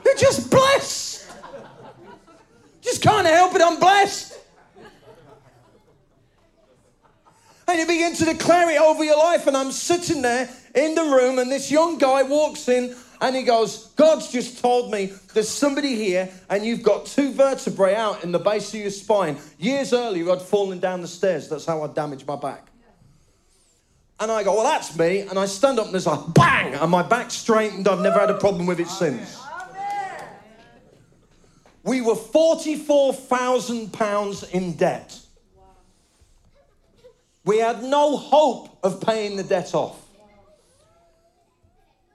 [0.05, 1.29] You're just blessed.
[2.81, 4.34] Just can't help it, I'm blessed.
[7.67, 9.47] And you begin to declare it over your life.
[9.47, 13.43] And I'm sitting there in the room, and this young guy walks in and he
[13.43, 18.31] goes, God's just told me there's somebody here, and you've got two vertebrae out in
[18.31, 19.37] the base of your spine.
[19.57, 21.49] Years earlier, I'd fallen down the stairs.
[21.49, 22.67] That's how I damaged my back.
[24.19, 25.21] And I go, Well, that's me.
[25.21, 27.87] And I stand up and there's a bang, and my back straightened.
[27.87, 29.39] I've never had a problem with it since.
[29.39, 30.25] Amen.
[31.83, 35.24] We were £44,000 in debt.
[37.45, 40.01] We had no hope of paying the debt off.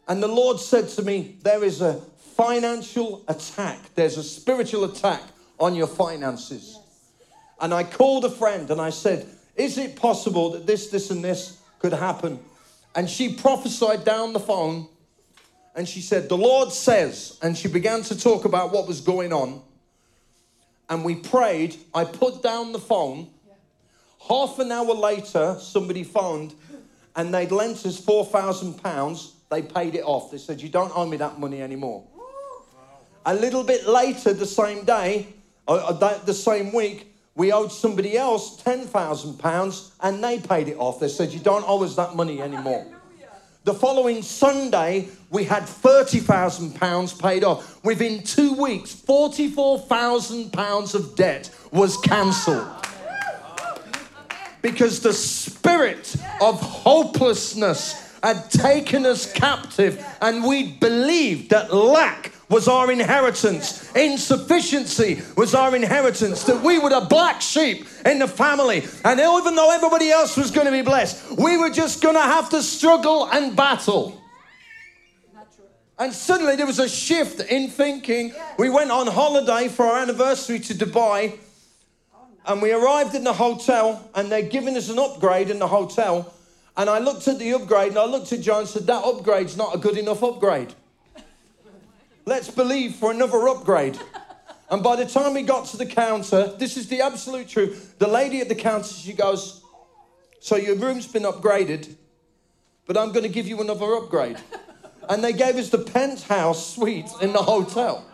[0.09, 1.95] And the Lord said to me, There is a
[2.37, 5.23] financial attack, there's a spiritual attack
[5.59, 6.77] on your finances.
[7.61, 11.23] And I called a friend and I said, Is it possible that this, this, and
[11.23, 12.41] this could happen?
[12.97, 14.89] And she prophesied down the phone
[15.77, 19.33] and she said, The Lord says, and she began to talk about what was going
[19.33, 19.63] on.
[20.89, 21.77] And we prayed.
[21.95, 23.29] I put down the phone
[24.29, 26.55] Half an hour later, somebody phoned
[27.17, 29.33] and they'd lent us £4,000.
[29.51, 30.31] They paid it off.
[30.31, 32.05] They said, You don't owe me that money anymore.
[33.27, 35.27] A little bit later, the same day,
[35.69, 41.01] uh, uh, the same week, we owed somebody else £10,000 and they paid it off.
[41.01, 42.87] They said, You don't owe us that money anymore.
[43.65, 47.85] The following Sunday, we had £30,000 paid off.
[47.85, 52.80] Within two weeks, £44,000 of debt was cancelled.
[54.63, 62.69] Because the spirit of hopelessness had taken us captive, and we believed that lack was
[62.69, 68.85] our inheritance, insufficiency was our inheritance, that we were the black sheep in the family.
[69.05, 72.21] And even though everybody else was going to be blessed, we were just going to
[72.21, 74.21] have to struggle and battle.
[75.99, 78.35] And suddenly there was a shift in thinking.
[78.59, 81.39] We went on holiday for our anniversary to Dubai.
[82.51, 86.35] And we arrived in the hotel, and they're giving us an upgrade in the hotel.
[86.77, 89.57] And I looked at the upgrade, and I looked at John and said, That upgrade's
[89.57, 90.75] not a good enough upgrade.
[92.27, 94.01] Let's believe for another upgrade.
[94.69, 97.97] And by the time we got to the counter, this is the absolute truth.
[98.01, 99.63] The lady at the counter, she goes,
[100.41, 101.95] So your room's been upgraded,
[102.85, 104.39] but I'm going to give you another upgrade.
[105.09, 108.05] And they gave us the penthouse suite in the hotel.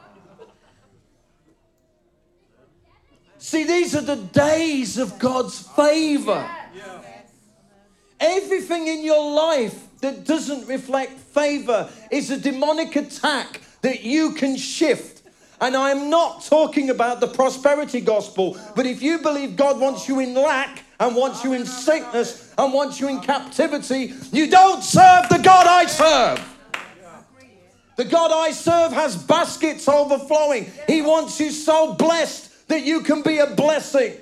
[3.38, 6.48] See, these are the days of God's favor.
[8.18, 14.56] Everything in your life that doesn't reflect favor is a demonic attack that you can
[14.56, 15.22] shift.
[15.60, 20.20] And I'm not talking about the prosperity gospel, but if you believe God wants you
[20.20, 25.28] in lack and wants you in sickness and wants you in captivity, you don't serve
[25.28, 26.52] the God I serve.
[27.96, 30.70] The God I serve has baskets overflowing.
[30.86, 34.14] He wants you so blessed that you can be a blessing.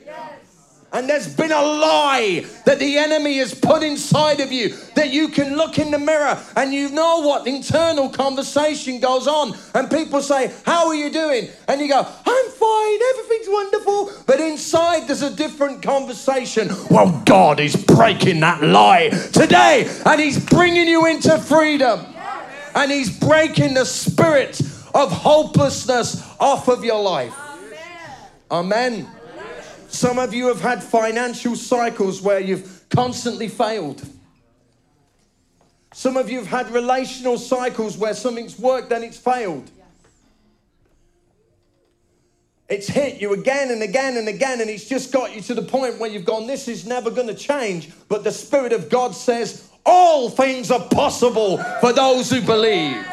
[0.95, 5.27] And there's been a lie that the enemy has put inside of you that you
[5.27, 9.57] can look in the mirror and you know what internal conversation goes on.
[9.75, 11.49] And people say, How are you doing?
[11.66, 14.12] And you go, I'm fine, everything's wonderful.
[14.25, 16.69] But inside there's a different conversation.
[16.89, 22.07] Well, God is breaking that lie today and He's bringing you into freedom.
[22.77, 24.61] And He's breaking the spirit
[24.95, 27.35] of hopelessness off of your life.
[28.51, 29.09] Amen.
[29.89, 34.03] Some of you have had financial cycles where you've constantly failed.
[35.93, 39.71] Some of you have had relational cycles where something's worked and it's failed.
[42.69, 45.62] It's hit you again and again and again, and it's just got you to the
[45.62, 47.91] point where you've gone, This is never going to change.
[48.09, 53.05] But the Spirit of God says, All things are possible for those who believe.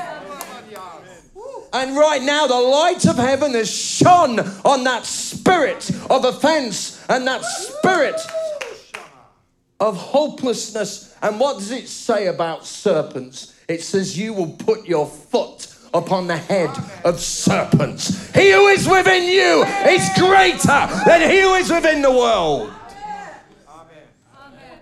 [1.73, 7.25] And right now, the light of heaven has shone on that spirit of offense and
[7.27, 8.19] that spirit
[9.79, 11.15] of hopelessness.
[11.21, 13.55] And what does it say about serpents?
[13.67, 16.69] It says, You will put your foot upon the head
[17.03, 18.33] of serpents.
[18.33, 22.71] He who is within you is greater than he who is within the world.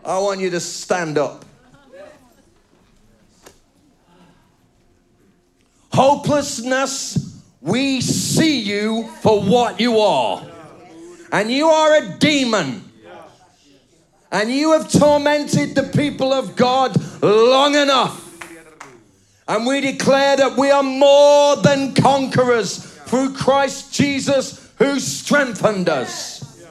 [0.03, 1.45] I want you to stand up.
[5.99, 10.41] Hopelessness, we see you for what you are.
[11.29, 12.89] And you are a demon.
[14.31, 18.25] And you have tormented the people of God long enough.
[19.45, 26.65] And we declare that we are more than conquerors through Christ Jesus who strengthened us.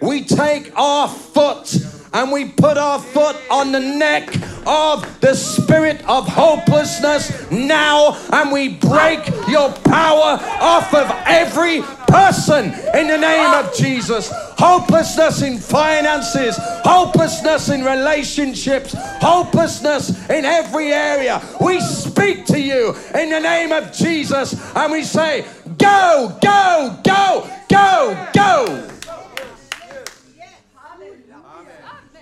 [0.00, 1.76] We take our foot
[2.12, 4.28] and we put our foot on the neck
[4.66, 12.66] of the spirit of hopelessness now and we break your power off of every person
[12.94, 14.30] in the name of Jesus.
[14.58, 21.40] Hopelessness in finances, hopelessness in relationships, hopelessness in every area.
[21.60, 25.44] We speak to you in the name of Jesus and we say,
[25.78, 28.99] Go, go, go, go, go.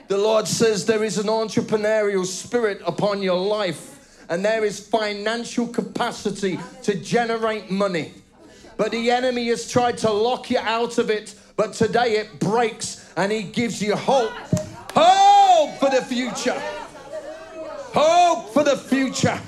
[0.08, 5.68] The Lord says there is an entrepreneurial spirit upon your life, and there is financial
[5.68, 8.14] capacity to generate money.
[8.78, 13.12] But the enemy has tried to lock you out of it, but today it breaks
[13.18, 14.32] and he gives you hope.
[14.94, 16.58] Hope for the future.
[17.92, 19.38] Hope for the future.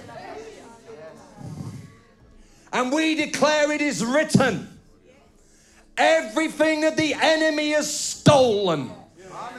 [2.73, 4.79] And we declare it is written
[5.97, 8.91] everything that the enemy has stolen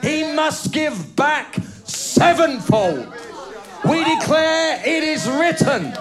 [0.02, 3.06] he must give back sevenfold.
[3.88, 5.92] We declare it is written,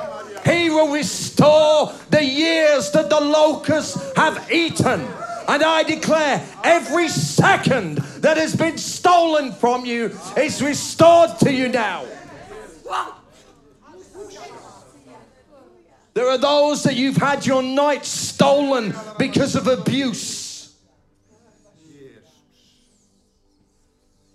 [0.45, 5.07] He will restore the years that the locusts have eaten.
[5.47, 11.69] And I declare every second that has been stolen from you is restored to you
[11.69, 12.05] now.
[16.13, 20.40] There are those that you've had your night stolen because of abuse.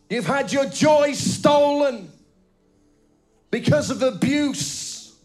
[0.08, 2.10] You've had your joy stolen
[3.50, 5.16] because of abuse.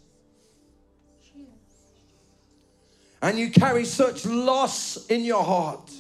[3.22, 5.92] And you carry such loss in your heart.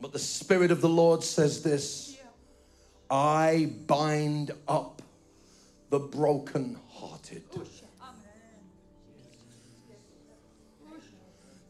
[0.00, 2.16] But the Spirit of the Lord says this
[3.10, 5.02] I bind up
[5.90, 7.42] the broken-hearted.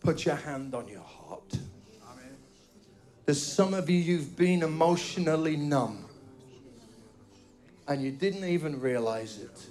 [0.00, 1.58] Put your hand on your heart.
[3.28, 6.06] There's some of you, you've been emotionally numb
[7.86, 9.66] and you didn't even realize it.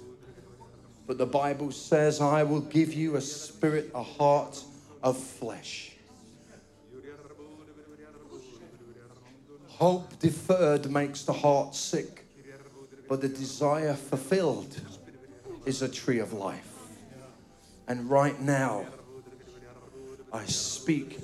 [1.08, 4.62] But the Bible says, I will give you a spirit, a heart
[5.02, 5.90] of flesh.
[9.66, 12.26] Hope deferred makes the heart sick,
[13.08, 14.80] but the desire fulfilled
[15.66, 16.76] is a tree of life.
[17.88, 18.86] And right now,
[20.32, 21.18] I speak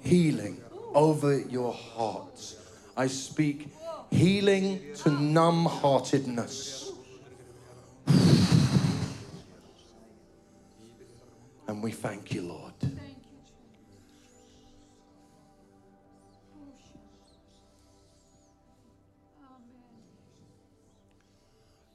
[0.00, 0.63] healing
[0.94, 2.56] over your hearts.
[2.96, 3.68] I speak
[4.10, 6.92] healing to numb heartedness.
[11.66, 12.72] And we thank you, Lord.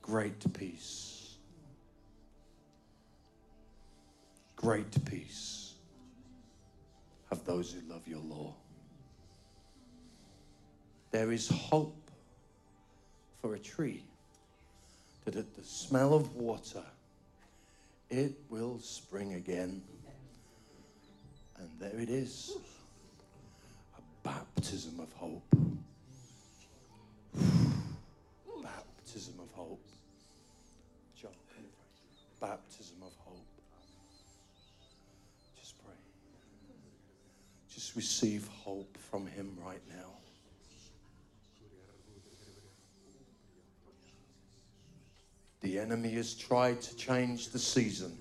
[0.02, 1.36] Great peace.
[4.56, 5.60] Great peace
[7.30, 8.56] have those who love your law.
[11.12, 12.12] There is hope
[13.42, 14.04] for a tree
[15.26, 16.84] that at the smell of water
[18.10, 19.82] it will spring again.
[21.58, 22.58] And there it is
[23.98, 25.44] a baptism of hope.
[29.10, 29.86] baptism of hope.
[31.20, 31.32] John,
[32.40, 33.46] baptism of hope.
[35.60, 35.96] Just pray.
[37.74, 40.09] Just receive hope from Him right now.
[45.62, 48.18] The enemy has tried to change the season,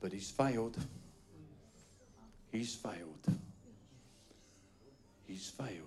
[0.00, 0.78] but he's failed.
[2.50, 3.38] He's failed.
[5.26, 5.84] He's failed.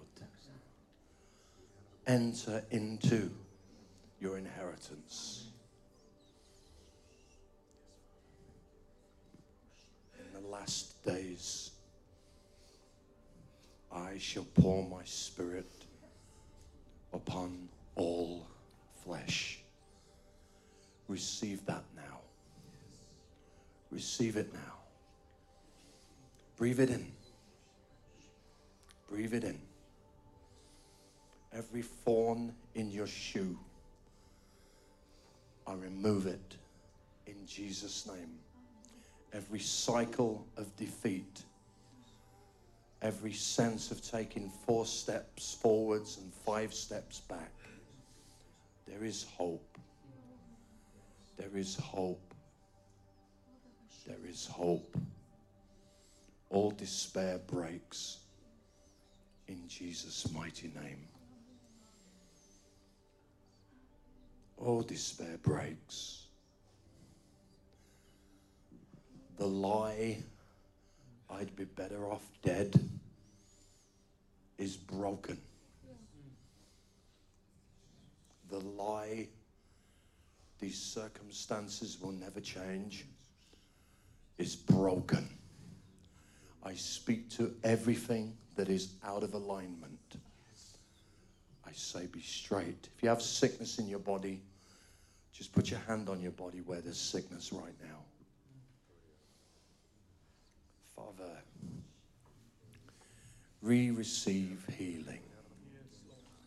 [2.06, 3.32] Enter into
[4.20, 5.48] your inheritance.
[10.20, 11.72] In the last days,
[13.92, 15.72] I shall pour my spirit
[17.14, 18.46] upon all
[19.04, 19.63] flesh.
[21.14, 22.22] Receive that now.
[23.92, 24.80] Receive it now.
[26.58, 27.06] Breathe it in.
[29.08, 29.60] Breathe it in.
[31.56, 33.60] Every thorn in your shoe,
[35.68, 36.58] I remove it
[37.28, 38.40] in Jesus' name.
[39.34, 41.44] Every cycle of defeat,
[43.04, 47.54] every sense of taking four steps forwards and five steps back,
[48.88, 49.78] there is hope.
[51.38, 52.34] There is hope.
[54.08, 54.98] There is hope.
[56.50, 58.20] All despair breaks
[59.48, 61.08] in Jesus' mighty name.
[64.58, 66.24] All despair breaks.
[69.38, 70.18] The lie,
[71.30, 72.80] I'd be better off dead,
[74.58, 75.38] is broken.
[78.50, 79.28] The lie,
[80.64, 83.04] these circumstances will never change,
[84.38, 85.28] is broken.
[86.64, 90.00] I speak to everything that is out of alignment.
[91.68, 92.88] I say, be straight.
[92.96, 94.40] If you have sickness in your body,
[95.34, 98.00] just put your hand on your body where there's sickness right now.
[100.96, 101.34] Father,
[103.62, 105.20] we receive healing.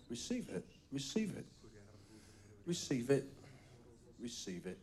[0.09, 0.65] Receive it.
[0.91, 1.45] Receive it.
[2.65, 3.36] Receive it.
[4.27, 4.79] Receive it.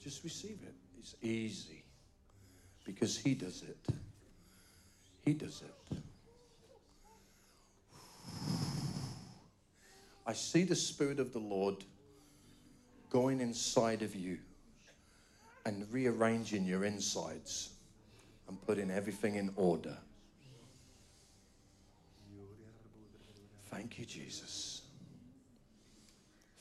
[0.00, 0.74] Just receive it.
[1.00, 1.82] It's easy
[2.84, 3.76] because He does it.
[5.24, 5.98] He does it.
[10.24, 11.74] I see the Spirit of the Lord
[13.10, 14.38] going inside of you
[15.66, 17.70] and rearranging your insides
[18.46, 19.96] and putting everything in order.
[23.72, 24.82] Thank you, Jesus.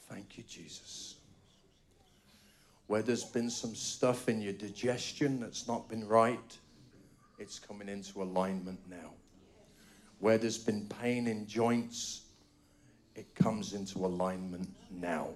[0.10, 1.19] Thank you, Jesus.
[2.90, 6.58] Where there's been some stuff in your digestion that's not been right,
[7.38, 9.12] it's coming into alignment now.
[10.18, 12.22] Where there's been pain in joints,
[13.14, 15.28] it comes into alignment now.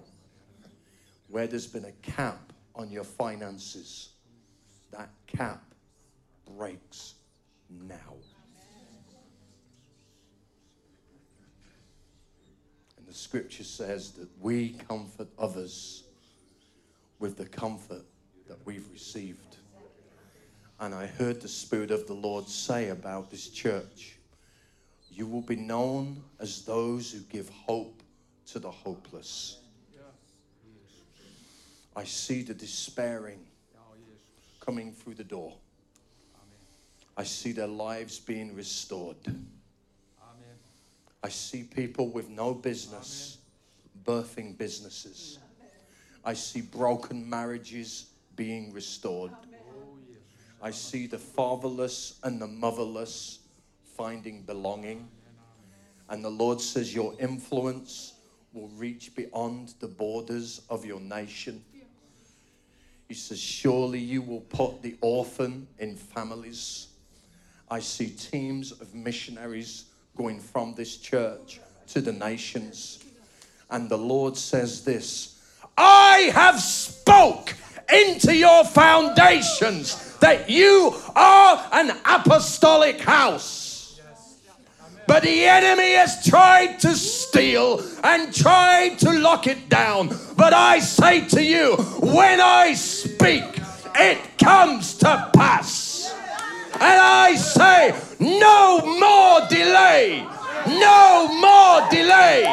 [1.28, 4.10] Where there's been a cap on your finances,
[4.90, 5.64] that cap
[6.58, 7.14] breaks
[7.70, 8.16] now.
[12.98, 16.06] And the scripture says that we comfort others
[17.20, 18.04] with the comfort
[18.48, 19.58] that we've received.
[20.80, 24.18] And I heard the Spirit of the Lord say about this church
[25.16, 28.02] you will be known as those who give hope
[28.48, 29.60] to the hopeless.
[31.96, 33.40] I see the despairing
[34.60, 35.54] coming through the door.
[37.16, 39.18] I see their lives being restored.
[41.24, 43.38] I see people with no business
[44.04, 45.38] birthing businesses.
[46.26, 49.32] I see broken marriages being restored.
[50.62, 53.40] I see the fatherless and the motherless
[53.98, 55.10] finding belonging.
[56.10, 58.14] And the Lord says, Your influence
[58.54, 61.64] will reach beyond the borders of your nation.
[63.08, 66.88] He says, Surely you will put the orphan in families.
[67.70, 69.86] I see teams of missionaries
[70.16, 73.04] going from this church to the nations.
[73.70, 75.33] And the Lord says this
[75.78, 77.56] I have spoke
[77.94, 84.00] into your foundations that you are an apostolic house.
[85.06, 90.18] But the enemy has tried to steal and tried to lock it down.
[90.38, 93.44] But I say to you, when I speak,
[93.96, 96.16] it comes to pass.
[96.74, 100.26] And I say, no more delay.
[100.68, 102.44] No more delay.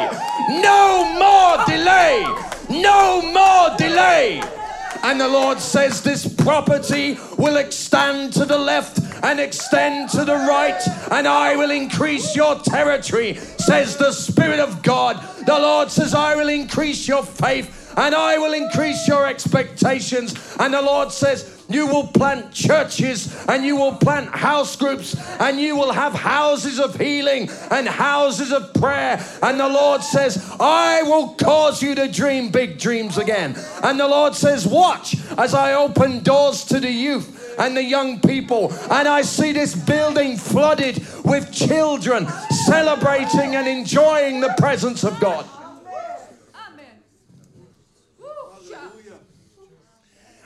[0.61, 2.50] No more delay.
[2.71, 4.41] No more delay.
[5.03, 10.35] And the Lord says, This property will extend to the left and extend to the
[10.35, 10.81] right,
[11.11, 15.21] and I will increase your territory, says the Spirit of God.
[15.45, 20.55] The Lord says, I will increase your faith and I will increase your expectations.
[20.59, 25.59] And the Lord says, you will plant churches and you will plant house groups and
[25.59, 29.23] you will have houses of healing and houses of prayer.
[29.41, 33.55] And the Lord says, I will cause you to dream big dreams again.
[33.83, 38.19] And the Lord says, Watch as I open doors to the youth and the young
[38.19, 38.73] people.
[38.89, 42.27] And I see this building flooded with children
[42.65, 45.45] celebrating and enjoying the presence of God.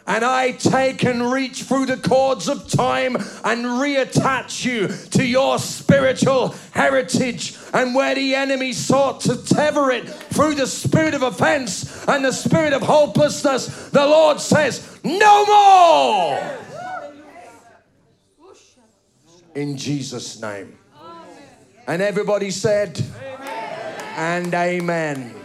[0.07, 5.57] And I take and reach through the cords of time and reattach you to your
[5.57, 7.57] spiritual heritage.
[7.73, 12.31] And where the enemy sought to tether it through the spirit of offense and the
[12.31, 16.59] spirit of hopelessness, the Lord says, No more!
[19.55, 20.77] In Jesus' name.
[21.87, 23.95] And everybody said, amen.
[24.17, 25.44] and amen.